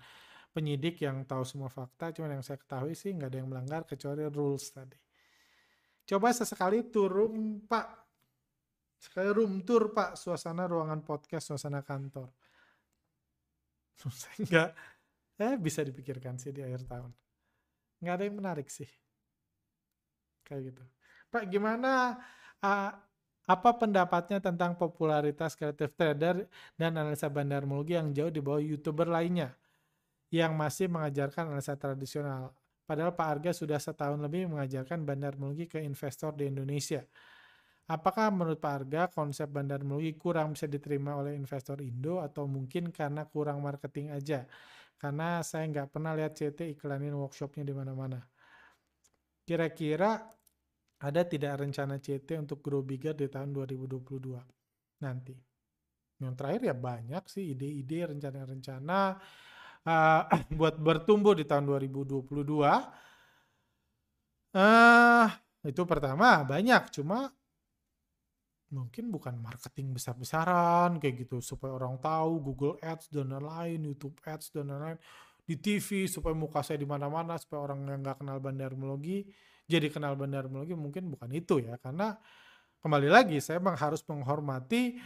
[0.50, 2.10] penyidik yang tahu semua fakta.
[2.18, 4.98] Cuma yang saya ketahui sih nggak ada yang melanggar kecuali rules tadi.
[6.10, 8.10] Coba sesekali turun Pak
[9.00, 12.28] Sekali room tour pak, suasana ruangan podcast, suasana kantor.
[14.22, 14.76] Sehingga
[15.40, 17.12] eh bisa dipikirkan sih di akhir tahun.
[18.04, 18.88] nggak ada yang menarik sih.
[20.44, 20.84] Kayak gitu.
[21.32, 22.20] Pak, gimana
[22.62, 26.46] apa pendapatnya tentang popularitas kreatif trader
[26.78, 29.58] dan analisa bandarmologi yang jauh di bawah youtuber lainnya
[30.30, 32.54] yang masih mengajarkan analisa tradisional?
[32.86, 37.06] Padahal Pak Arga sudah setahun lebih mengajarkan bandarmologi ke investor di Indonesia.
[37.90, 43.26] Apakah menurut Pak Arga konsep bandarmologi kurang bisa diterima oleh investor Indo atau mungkin karena
[43.26, 44.46] kurang marketing aja?
[44.98, 48.22] Karena saya nggak pernah lihat CT iklanin workshopnya di mana-mana.
[49.42, 50.22] Kira-kira
[51.00, 55.36] ada tidak rencana CT untuk grow bigger di tahun 2022 nanti?
[56.20, 59.02] Yang terakhir ya banyak sih ide-ide, rencana-rencana
[59.88, 60.22] uh,
[60.60, 62.28] buat bertumbuh di tahun 2022.
[64.50, 65.28] Uh,
[65.64, 67.32] itu pertama banyak, cuma
[68.70, 74.54] mungkin bukan marketing besar-besaran kayak gitu supaya orang tahu Google Ads dan lain-lain, YouTube Ads
[74.54, 75.00] dan lain-lain
[75.50, 79.26] di TV supaya muka saya di mana-mana supaya orang yang nggak kenal bandarmologi
[79.70, 82.18] jadi kenal bandarmologi mungkin bukan itu ya karena
[82.82, 84.98] kembali lagi saya memang harus menghormati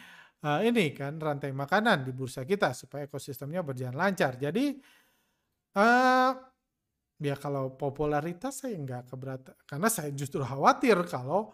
[0.43, 4.39] uh, ini kan rantai makanan di bursa kita supaya ekosistemnya berjalan lancar.
[4.39, 4.79] Jadi
[5.75, 6.31] uh,
[7.19, 11.51] ya kalau popularitas saya nggak keberatan karena saya justru khawatir kalau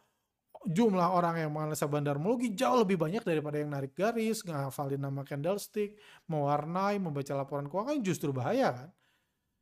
[0.67, 5.95] jumlah orang yang menganalisa bandarmologi jauh lebih banyak daripada yang narik garis, ngafalin nama candlestick,
[6.27, 8.89] mewarnai, membaca laporan keuangan justru bahaya kan.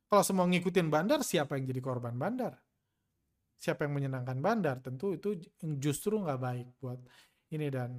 [0.07, 2.57] Kalau semua ngikutin bandar, siapa yang jadi korban bandar?
[3.57, 4.77] Siapa yang menyenangkan bandar?
[4.79, 5.33] Tentu itu
[5.81, 7.01] justru nggak baik buat
[7.53, 7.97] ini dan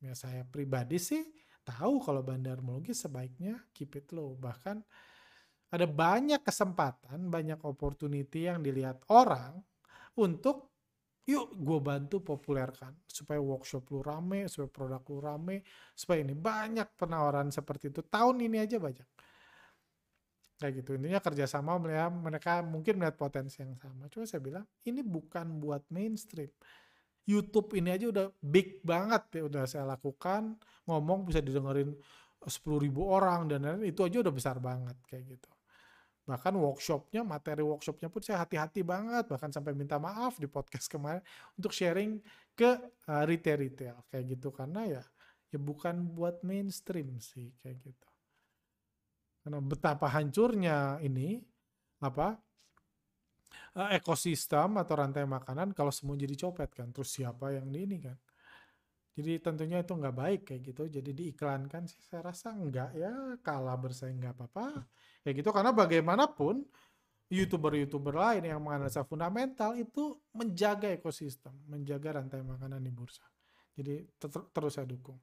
[0.00, 1.20] ya saya pribadi sih
[1.66, 4.38] tahu kalau bandarmologi sebaiknya keep it low.
[4.38, 4.80] Bahkan
[5.70, 9.58] ada banyak kesempatan, banyak opportunity yang dilihat orang
[10.18, 10.70] untuk
[11.30, 15.56] yuk gue bantu populerkan supaya workshop lu rame, supaya produk lu rame,
[15.94, 18.02] supaya ini banyak penawaran seperti itu.
[18.02, 19.06] Tahun ini aja banyak.
[20.60, 21.00] Kayak gitu.
[21.00, 24.12] Intinya kerjasama melihat mereka mungkin melihat potensi yang sama.
[24.12, 26.52] Cuma saya bilang ini bukan buat mainstream
[27.30, 31.94] YouTube ini aja udah big banget ya udah saya lakukan ngomong bisa didengerin
[32.42, 35.50] 10 ribu orang dan lain-lain itu aja udah besar banget kayak gitu
[36.26, 41.22] bahkan workshopnya materi workshopnya pun saya hati-hati banget bahkan sampai minta maaf di podcast kemarin
[41.54, 42.18] untuk sharing
[42.56, 42.70] ke
[43.06, 45.02] uh, retail retail kayak gitu karena ya
[45.50, 48.09] ya bukan buat mainstream sih kayak gitu
[49.40, 51.40] karena betapa hancurnya ini
[52.04, 52.36] apa
[53.76, 56.92] uh, ekosistem atau rantai makanan kalau semua jadi copet kan.
[56.92, 58.16] Terus siapa yang di ini kan?
[59.10, 60.82] Jadi tentunya itu nggak baik kayak gitu.
[60.88, 63.12] Jadi diiklankan sih saya rasa nggak ya
[63.44, 64.86] kalah bersaing nggak apa-apa.
[65.24, 66.64] Kayak gitu karena bagaimanapun
[67.30, 73.24] youtuber-youtuber lain yang menganalisa fundamental itu menjaga ekosistem menjaga rantai makanan di bursa.
[73.76, 75.18] Jadi ter terus saya dukung.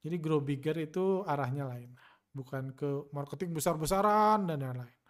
[0.00, 1.92] Jadi grow bigger itu arahnya lain
[2.30, 5.00] bukan ke marketing besar-besaran dan lain-lain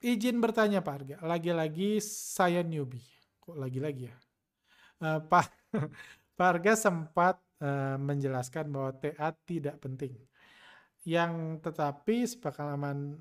[0.00, 3.04] Izin bertanya Pak Arga, lagi-lagi saya newbie.
[3.36, 4.16] Kok lagi-lagi ya?
[4.96, 5.52] Uh, Pak,
[6.40, 10.16] Pak Arga sempat uh, menjelaskan bahwa TA tidak penting.
[11.04, 13.20] Yang tetapi sepengalaman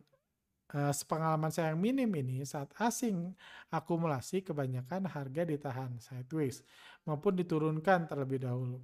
[0.71, 3.36] uh, sepengalaman saya yang minim ini saat asing
[3.75, 6.63] akumulasi kebanyakan harga ditahan sideways
[7.03, 8.79] maupun diturunkan terlebih dahulu.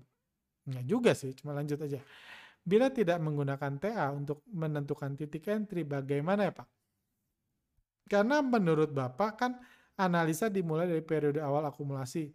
[0.67, 2.03] Enggak juga sih, cuma lanjut aja.
[2.65, 6.67] Bila tidak menggunakan TA untuk menentukan titik entry, bagaimana ya Pak?
[8.09, 9.51] Karena menurut Bapak kan
[9.93, 12.33] analisa dimulai dari periode awal akumulasi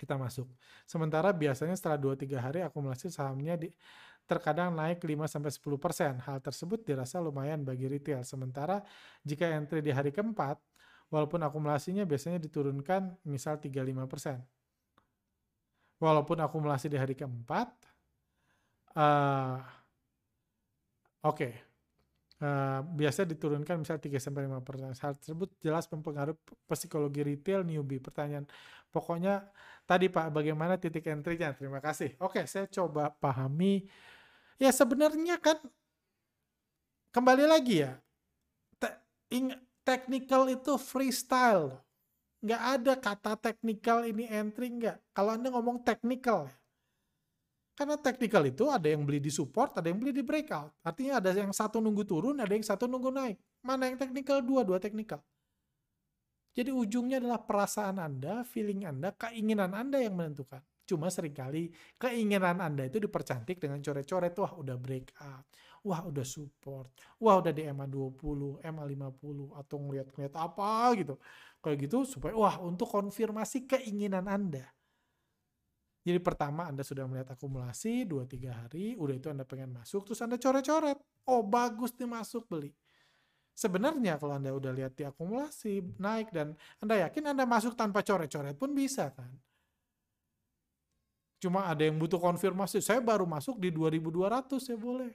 [0.00, 0.48] kita masuk.
[0.88, 3.68] Sementara biasanya setelah 2-3 hari akumulasi sahamnya di,
[4.24, 6.24] terkadang naik 5-10%.
[6.24, 8.24] Hal tersebut dirasa lumayan bagi retail.
[8.24, 8.80] Sementara
[9.20, 10.56] jika entry di hari keempat,
[11.12, 14.40] walaupun akumulasinya biasanya diturunkan misal 35%.
[16.00, 17.68] Walaupun akumulasi di hari keempat,
[18.96, 19.60] uh,
[21.22, 21.52] oke, okay,
[22.40, 24.96] Uh, biasa diturunkan misal 3 sampai 5 persen.
[24.96, 26.40] Hal tersebut jelas mempengaruhi
[26.72, 28.00] psikologi retail newbie.
[28.00, 28.48] Pertanyaan
[28.88, 29.44] pokoknya
[29.84, 31.52] tadi Pak bagaimana titik entry-nya?
[31.52, 32.16] Terima kasih.
[32.16, 33.84] Oke, saya coba pahami.
[34.56, 35.60] Ya sebenarnya kan
[37.12, 38.00] kembali lagi ya.
[38.80, 38.88] Te
[39.84, 41.76] technical itu freestyle.
[42.40, 44.96] Nggak ada kata technical ini entry nggak.
[45.12, 46.59] Kalau Anda ngomong technical ya
[47.80, 50.68] karena technical itu ada yang beli di support, ada yang beli di breakout.
[50.84, 53.40] Artinya ada yang satu nunggu turun, ada yang satu nunggu naik.
[53.64, 54.44] Mana yang technical?
[54.44, 55.24] Dua, dua technical.
[56.52, 60.60] Jadi ujungnya adalah perasaan Anda, feeling Anda, keinginan Anda yang menentukan.
[60.84, 64.36] Cuma sering kali keinginan Anda itu dipercantik dengan coret-coret.
[64.36, 65.48] Wah udah breakout,
[65.80, 71.16] wah udah support, wah udah di MA 20, MA 50, atau ngeliat-ngeliat apa gitu.
[71.64, 74.68] Kayak gitu supaya, wah untuk konfirmasi keinginan Anda
[76.00, 80.40] jadi pertama Anda sudah melihat akumulasi 2-3 hari, udah itu Anda pengen masuk, terus Anda
[80.40, 80.96] coret-coret.
[81.28, 82.72] Oh bagus nih masuk, beli.
[83.52, 88.56] Sebenarnya kalau Anda udah lihat di akumulasi naik dan Anda yakin Anda masuk tanpa coret-coret
[88.56, 89.28] pun bisa kan.
[91.40, 95.12] Cuma ada yang butuh konfirmasi, saya baru masuk di 2200 ya boleh.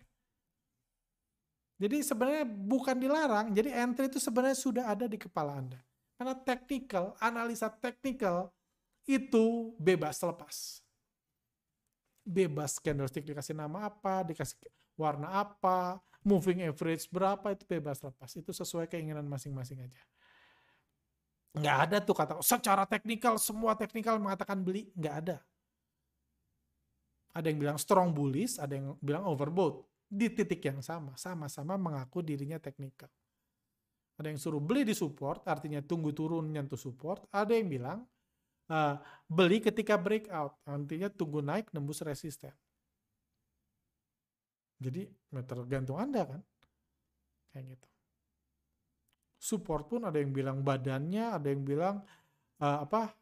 [1.82, 5.82] Jadi sebenarnya bukan dilarang, jadi entry itu sebenarnya sudah ada di kepala Anda.
[6.16, 8.54] Karena technical, analisa technical
[9.06, 10.82] itu bebas lepas.
[12.26, 14.58] Bebas candlestick dikasih nama apa, dikasih
[14.98, 18.34] warna apa, moving average berapa itu bebas lepas.
[18.34, 20.02] Itu sesuai keinginan masing-masing aja.
[21.56, 25.38] Nggak ada tuh kata, secara teknikal, semua teknikal mengatakan beli, nggak ada.
[27.32, 29.86] Ada yang bilang strong bullish, ada yang bilang overbought.
[30.06, 33.08] Di titik yang sama, sama-sama mengaku dirinya teknikal.
[34.16, 37.28] Ada yang suruh beli di support, artinya tunggu turun nyentuh support.
[37.36, 38.00] Ada yang bilang
[38.70, 38.96] uh,
[39.26, 42.54] beli ketika breakout, artinya tunggu naik nembus resisten.
[44.80, 45.08] Jadi
[45.48, 46.42] tergantung Anda kan.
[47.56, 47.88] Kayak gitu.
[49.40, 52.04] Support pun ada yang bilang badannya, ada yang bilang
[52.60, 53.14] uh, apa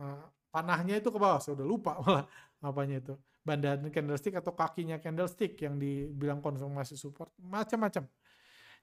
[0.00, 1.42] uh, panahnya itu ke bawah.
[1.42, 2.24] Saya udah lupa malah
[2.64, 8.08] apanya itu badan candlestick atau kakinya candlestick yang dibilang konfirmasi support macam-macam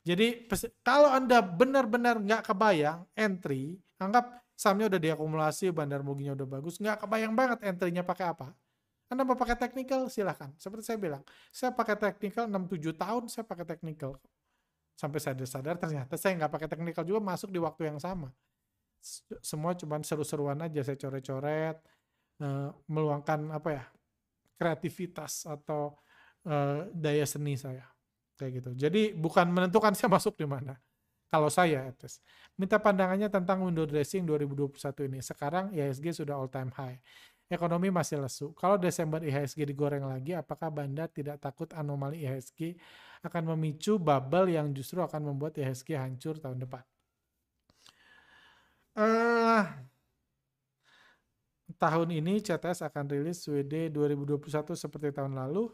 [0.06, 0.46] jadi
[0.86, 7.02] kalau anda benar-benar nggak kebayang entry anggap sahamnya udah diakumulasi bandar muginya udah bagus nggak
[7.02, 8.54] kebayang banget entry-nya pakai apa.
[9.10, 13.66] Anda mau pakai technical silahkan seperti saya bilang saya pakai technical 6-7 tahun saya pakai
[13.66, 14.22] technical.
[14.94, 18.30] Sampai sadar-sadar ternyata saya nggak pakai technical juga masuk di waktu yang sama.
[19.42, 21.82] Semua cuma seru-seruan aja saya coret-coret
[22.46, 23.84] uh, meluangkan apa ya
[24.62, 25.98] kreativitas atau
[26.46, 27.90] uh, daya seni saya.
[28.38, 28.70] Kayak gitu.
[28.78, 30.78] Jadi bukan menentukan saya masuk di mana.
[31.32, 32.20] Kalau saya, atas
[32.60, 35.20] minta pandangannya tentang window dressing 2021 ini.
[35.24, 37.00] Sekarang IHSG sudah all time high.
[37.48, 38.52] Ekonomi masih lesu.
[38.52, 42.76] Kalau Desember IHSG digoreng lagi, apakah Bandar tidak takut anomali IHSG
[43.24, 46.84] akan memicu bubble yang justru akan membuat IHSG hancur tahun depan?
[48.92, 49.64] Uh,
[51.80, 55.72] tahun ini CTS akan rilis WD 2021 seperti tahun lalu.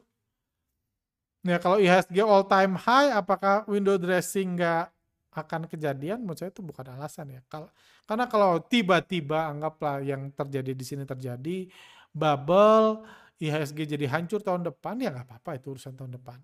[1.45, 4.96] Ya kalau IHSG all time high, apakah window dressing nggak
[5.33, 6.23] akan kejadian?
[6.23, 7.41] Menurut saya itu bukan alasan ya.
[7.47, 7.67] Kalau
[8.07, 11.67] karena kalau tiba-tiba anggaplah yang terjadi di sini terjadi
[12.11, 13.05] bubble,
[13.37, 16.39] IHSG jadi hancur tahun depan ya nggak apa-apa itu urusan tahun depan.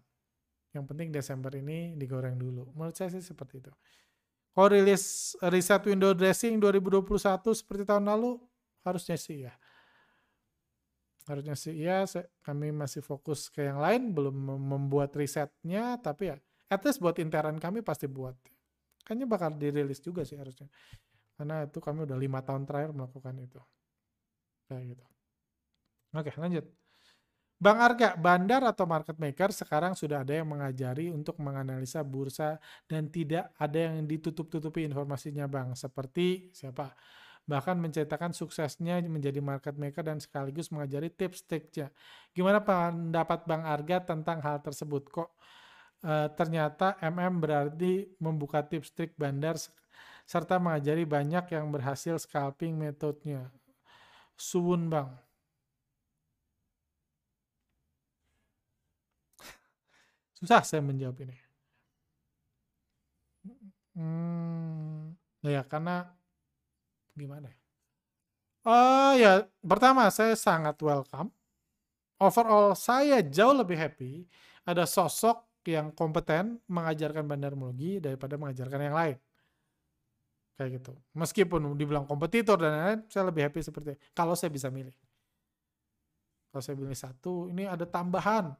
[0.74, 2.74] Yang penting Desember ini digoreng dulu.
[2.74, 3.72] Menurut saya sih seperti itu.
[4.54, 7.10] Kalau rilis riset window dressing 2021
[7.58, 8.38] seperti tahun lalu,
[8.84, 9.54] Harusnya sih ya.
[11.24, 12.04] Harusnya sih ya,
[12.44, 16.36] kami masih fokus ke yang lain, belum membuat risetnya, tapi ya
[16.68, 18.36] at least buat intern kami pasti buat.
[19.04, 20.68] Kayaknya bakal dirilis juga sih harusnya.
[21.36, 23.60] Karena itu kami udah lima tahun terakhir melakukan itu.
[24.68, 25.06] Kayak gitu.
[26.14, 26.66] Oke, lanjut.
[27.64, 32.60] Bang Arga, bandar atau market maker sekarang sudah ada yang mengajari untuk menganalisa bursa
[32.91, 35.72] dan tidak ada yang ditutup-tutupi informasinya Bang.
[35.72, 36.91] Seperti siapa?
[37.43, 41.91] bahkan menceritakan suksesnya menjadi market maker dan sekaligus mengajari tips triknya.
[42.32, 45.12] Gimana pendapat Bang Arga tentang hal tersebut?
[45.12, 45.30] Kok
[46.04, 49.56] e, ternyata MM berarti membuka tips trik bandar
[50.28, 53.47] serta mengajari banyak yang berhasil scalping metodenya.
[54.36, 55.16] Suwun Bang.
[60.43, 61.38] Susah saya menjawab ini.
[63.93, 65.14] Hmm,
[65.45, 66.12] ya karena
[67.16, 67.60] gimana ya?
[68.64, 71.32] Uh, ya, pertama saya sangat welcome.
[72.16, 74.24] Overall saya jauh lebih happy
[74.64, 79.18] ada sosok yang kompeten mengajarkan bandarmologi daripada mengajarkan yang lain.
[80.53, 80.93] Kayak gitu.
[81.18, 84.01] Meskipun dibilang kompetitor dan lain-lain, saya lebih happy seperti itu.
[84.14, 84.93] Kalau saya bisa milih.
[86.53, 88.53] Kalau saya pilih satu, ini ada tambahan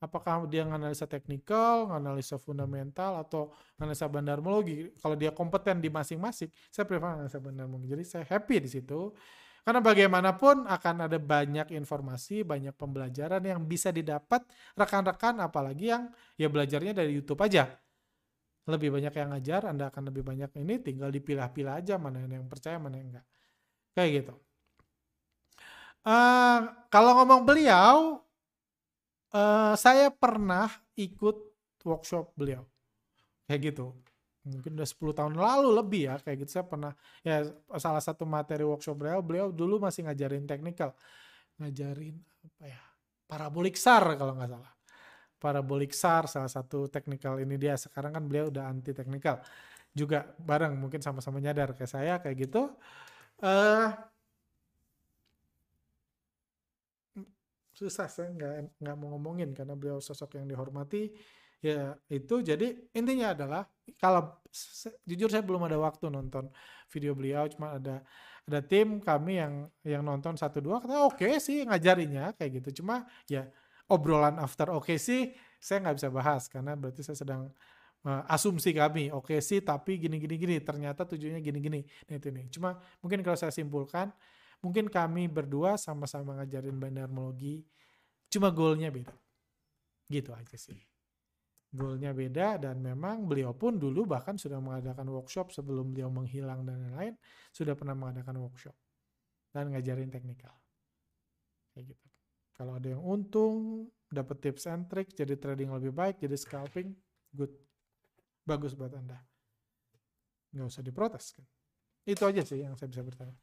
[0.00, 4.94] apakah dia menganalisa teknikal, menganalisa fundamental, atau menganalisa bandarmologi.
[4.96, 7.86] Kalau dia kompeten di masing-masing, saya prefer menganalisa bandarmologi.
[7.92, 9.12] Jadi saya happy di situ.
[9.60, 14.42] Karena bagaimanapun akan ada banyak informasi, banyak pembelajaran yang bisa didapat
[14.74, 16.08] rekan-rekan apalagi yang
[16.40, 17.68] ya belajarnya dari YouTube aja.
[18.68, 22.80] Lebih banyak yang ngajar, Anda akan lebih banyak ini tinggal dipilah-pilah aja mana yang percaya,
[22.80, 23.26] mana yang enggak.
[23.92, 24.34] Kayak gitu.
[26.00, 28.24] Uh, kalau ngomong beliau,
[29.34, 31.36] uh, saya pernah ikut
[31.84, 32.66] workshop beliau
[33.48, 33.90] kayak gitu
[34.40, 36.50] mungkin udah 10 tahun lalu lebih ya kayak gitu.
[36.60, 37.44] Saya pernah ya
[37.76, 40.96] salah satu materi workshop beliau beliau dulu masih ngajarin teknikal.
[41.60, 42.80] Ngajarin apa ya
[43.28, 44.72] parabolik SAR kalau nggak salah.
[45.40, 47.76] Parabolik SAR salah satu teknikal ini dia.
[47.76, 49.40] Sekarang kan beliau udah anti teknikal.
[49.92, 52.72] Juga bareng mungkin sama-sama nyadar kayak saya kayak gitu.
[53.40, 53.88] Uh,
[57.80, 61.08] susah saya nggak nggak mau ngomongin karena beliau sosok yang dihormati
[61.60, 63.62] ya itu jadi intinya adalah
[64.00, 64.40] kalau
[65.04, 66.48] jujur saya belum ada waktu nonton
[66.88, 68.02] video beliau cuma ada
[68.48, 69.54] ada tim kami yang
[69.86, 72.82] yang nonton satu dua kata oke okay sih ngajarinya kayak gitu.
[72.82, 73.46] Cuma ya
[73.86, 75.30] obrolan after oke okay sih
[75.62, 77.52] saya nggak bisa bahas karena berarti saya sedang
[78.02, 81.80] uh, asumsi kami oke okay sih tapi gini gini gini ternyata tujuannya gini gini.
[82.10, 82.50] Nah itu nih.
[82.50, 84.10] Cuma mungkin kalau saya simpulkan
[84.58, 87.62] mungkin kami berdua sama-sama ngajarin bandarmologi
[88.32, 89.14] cuma goalnya beda.
[90.10, 90.89] Gitu aja sih
[91.70, 96.82] goalnya beda dan memang beliau pun dulu bahkan sudah mengadakan workshop sebelum beliau menghilang dan
[96.82, 97.14] lain-lain
[97.54, 98.74] sudah pernah mengadakan workshop
[99.54, 100.54] dan ngajarin teknikal.
[101.70, 102.06] Kayak gitu.
[102.58, 106.90] Kalau ada yang untung dapat tips and trick jadi trading lebih baik jadi scalping
[107.30, 107.54] good.
[108.42, 109.22] Bagus buat anda.
[110.50, 111.46] Nggak usah diprotes kan?
[112.02, 113.38] Itu aja sih yang saya bisa bertanya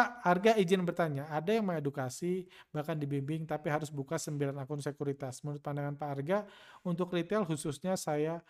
[0.00, 5.44] Pak, harga izin bertanya, ada yang mengedukasi, bahkan dibimbing, tapi harus buka 9 akun sekuritas.
[5.44, 6.38] Menurut pandangan Pak Arga,
[6.80, 8.40] untuk retail khususnya saya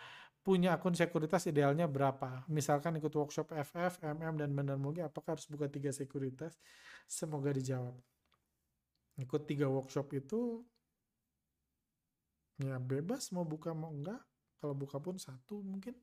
[0.47, 2.47] punya akun sekuritas idealnya berapa?
[2.47, 6.55] Misalkan ikut workshop FF, MM, dan benar mungkin apakah harus buka tiga sekuritas?
[7.11, 7.99] Semoga dijawab.
[9.19, 10.63] Ikut tiga workshop itu,
[12.63, 14.23] ya bebas mau buka mau enggak.
[14.63, 15.99] Kalau buka pun satu mungkin.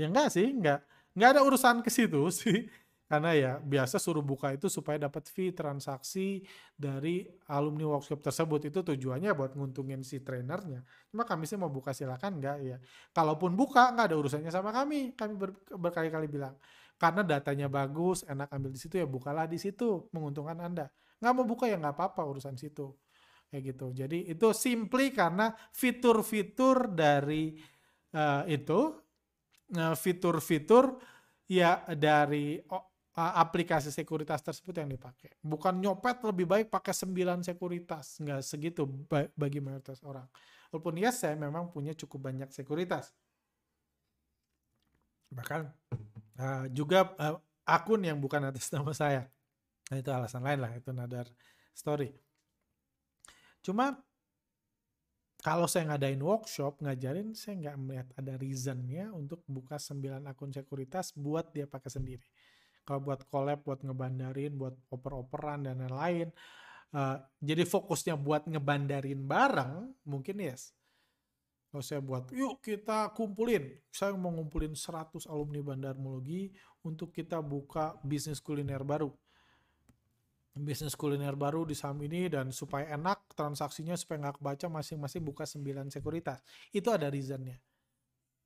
[0.00, 0.80] Ya enggak sih, enggak.
[1.12, 2.72] Enggak ada urusan ke situ sih
[3.04, 6.40] karena ya biasa suruh buka itu supaya dapat fee transaksi
[6.72, 8.72] dari alumni workshop tersebut.
[8.72, 10.80] Itu tujuannya buat nguntungin si trainernya.
[11.12, 12.40] Cuma kami sih mau buka silakan.
[12.40, 12.76] Nggak ya.
[13.12, 15.12] Kalaupun buka nggak ada urusannya sama kami.
[15.12, 16.56] Kami ber, berkali-kali bilang.
[16.96, 20.08] Karena datanya bagus enak ambil di situ ya bukalah di situ.
[20.16, 20.88] Menguntungkan anda.
[21.20, 22.88] Nggak mau buka ya nggak apa-apa urusan situ.
[23.52, 23.86] Kayak gitu.
[23.92, 27.52] Jadi itu simply karena fitur-fitur dari
[28.16, 28.96] uh, itu
[29.76, 30.96] uh, fitur-fitur
[31.44, 35.30] ya dari oh, aplikasi sekuritas tersebut yang dipakai.
[35.38, 38.18] Bukan nyopet lebih baik pakai 9 sekuritas.
[38.18, 38.90] Nggak segitu
[39.38, 40.26] bagi mayoritas orang.
[40.74, 43.14] Walaupun ya saya memang punya cukup banyak sekuritas.
[45.30, 45.60] Bahkan
[46.42, 49.30] uh, juga uh, akun yang bukan atas nama saya.
[49.94, 51.28] Nah, itu alasan lain lah, itu another
[51.70, 52.10] story.
[53.62, 53.94] Cuma
[55.44, 61.14] kalau saya ngadain workshop, ngajarin, saya nggak melihat ada reasonnya untuk buka 9 akun sekuritas
[61.14, 62.26] buat dia pakai sendiri
[62.84, 66.28] kalau buat collab buat ngebandarin buat oper-operan dan lain-lain
[66.94, 70.72] uh, jadi fokusnya buat ngebandarin bareng mungkin yes.
[71.74, 76.54] Kalau saya buat yuk kita kumpulin saya mau ngumpulin 100 alumni bandarmologi
[76.86, 79.10] untuk kita buka bisnis kuliner baru.
[80.54, 85.42] Bisnis kuliner baru di saham ini dan supaya enak transaksinya supaya nggak kebaca masing-masing buka
[85.50, 86.46] 9 sekuritas.
[86.70, 87.58] Itu ada reasonnya.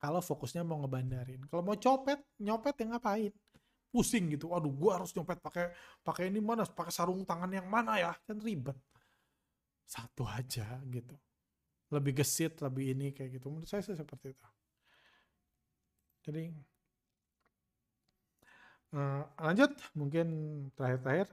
[0.00, 1.44] Kalau fokusnya mau ngebandarin.
[1.52, 3.32] Kalau mau copet nyopet yang ngapain
[3.92, 4.52] pusing gitu.
[4.54, 5.72] Aduh, gua harus nyopet pakai
[6.04, 6.64] pakai ini mana?
[6.68, 8.12] Pakai sarung tangan yang mana ya?
[8.26, 8.76] Kan ribet.
[9.88, 11.16] Satu aja gitu.
[11.88, 13.48] Lebih gesit, lebih ini kayak gitu.
[13.48, 14.48] Menurut saya sih seperti itu.
[16.28, 16.44] Jadi
[18.92, 20.26] uh, lanjut mungkin
[20.76, 21.28] terakhir-terakhir.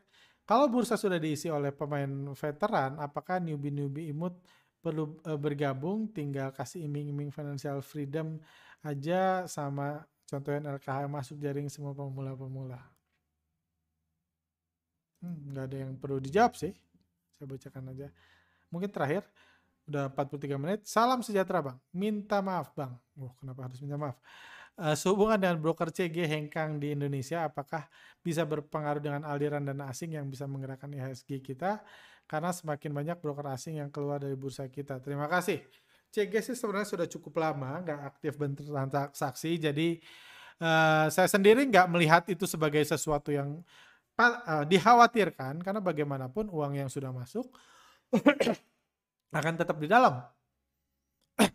[0.46, 4.38] Kalau bursa sudah diisi oleh pemain veteran, apakah newbie-newbie imut
[4.78, 8.38] perlu uh, bergabung tinggal kasih iming-iming financial freedom
[8.86, 12.82] aja sama Contohin LKH masuk jaring semua pemula-pemula.
[15.22, 16.74] Hmm, nggak ada yang perlu dijawab sih.
[17.38, 18.08] Saya bacakan aja.
[18.74, 19.24] Mungkin terakhir,
[19.86, 20.80] udah 43 menit.
[20.86, 21.78] Salam sejahtera bang.
[21.94, 22.94] Minta maaf bang.
[23.18, 24.18] Wah, kenapa harus minta maaf?
[24.76, 27.88] Uh, sehubungan dengan broker CG hengkang di Indonesia, apakah
[28.20, 31.80] bisa berpengaruh dengan aliran dana asing yang bisa menggerakkan IHSG kita?
[32.28, 35.00] Karena semakin banyak broker asing yang keluar dari bursa kita.
[35.00, 35.64] Terima kasih.
[36.16, 40.00] CG sih sebenarnya sudah cukup lama nggak aktif bertransaksi, jadi
[40.64, 43.60] uh, saya sendiri nggak melihat itu sebagai sesuatu yang
[44.16, 45.60] uh, dikhawatirkan.
[45.60, 47.52] Karena bagaimanapun uang yang sudah masuk
[49.36, 50.24] akan tetap di dalam.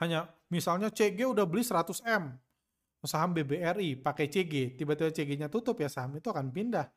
[0.00, 2.32] Hanya misalnya CG udah beli 100 M
[3.04, 6.88] saham BBRI pakai CG, tiba-tiba CG-nya tutup ya saham itu akan pindah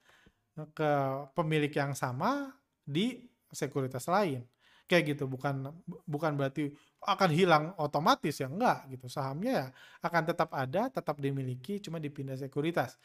[0.71, 0.91] ke
[1.35, 2.55] pemilik yang sama
[2.87, 4.39] di sekuritas lain
[4.87, 5.67] kayak gitu bukan
[6.07, 6.71] bukan berarti
[7.03, 9.11] akan hilang otomatis ya enggak gitu.
[9.11, 9.67] Sahamnya ya
[10.01, 12.95] akan tetap ada tetap dimiliki cuma dipindah sekuritas.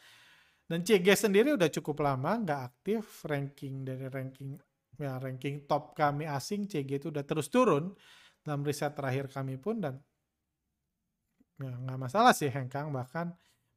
[0.63, 4.55] Dan CG sendiri udah cukup lama nggak aktif ranking dari ranking
[4.95, 7.91] ya ranking top kami asing CG itu udah terus turun.
[8.43, 9.99] Dalam riset terakhir kami pun dan
[11.59, 13.31] ya nggak masalah sih Hengkang bahkan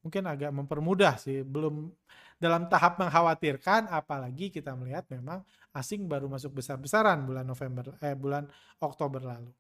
[0.07, 1.91] mungkin agak mempermudah sih belum
[2.39, 5.43] dalam tahap mengkhawatirkan apalagi kita melihat memang
[5.75, 8.47] asing baru masuk besar-besaran bulan November eh bulan
[8.79, 9.51] Oktober lalu.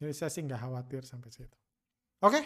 [0.00, 1.56] Jadi saya sih nggak khawatir sampai situ.
[2.24, 2.40] Oke.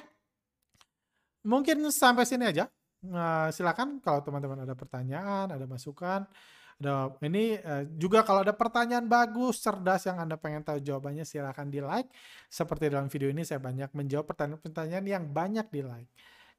[1.47, 2.67] Mungkin sampai sini aja.
[3.03, 6.27] Nah, silakan kalau teman-teman ada pertanyaan, ada masukan,
[6.83, 11.71] Ada ini uh, juga kalau ada pertanyaan bagus, cerdas yang Anda pengen tahu jawabannya silahkan
[11.71, 12.11] di like.
[12.51, 16.11] Seperti dalam video ini saya banyak menjawab pertanyaan-pertanyaan yang banyak di like.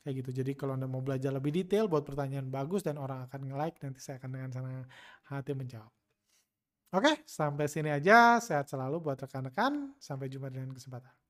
[0.03, 0.43] Kayak gitu.
[0.43, 4.03] Jadi kalau Anda mau belajar lebih detail buat pertanyaan bagus dan orang akan nge-like, nanti
[4.03, 4.83] saya akan dengan senang
[5.31, 5.91] hati menjawab.
[6.93, 8.37] Oke, sampai sini aja.
[8.43, 9.95] Sehat selalu buat rekan-rekan.
[9.97, 11.22] Sampai jumpa dengan kesempatan.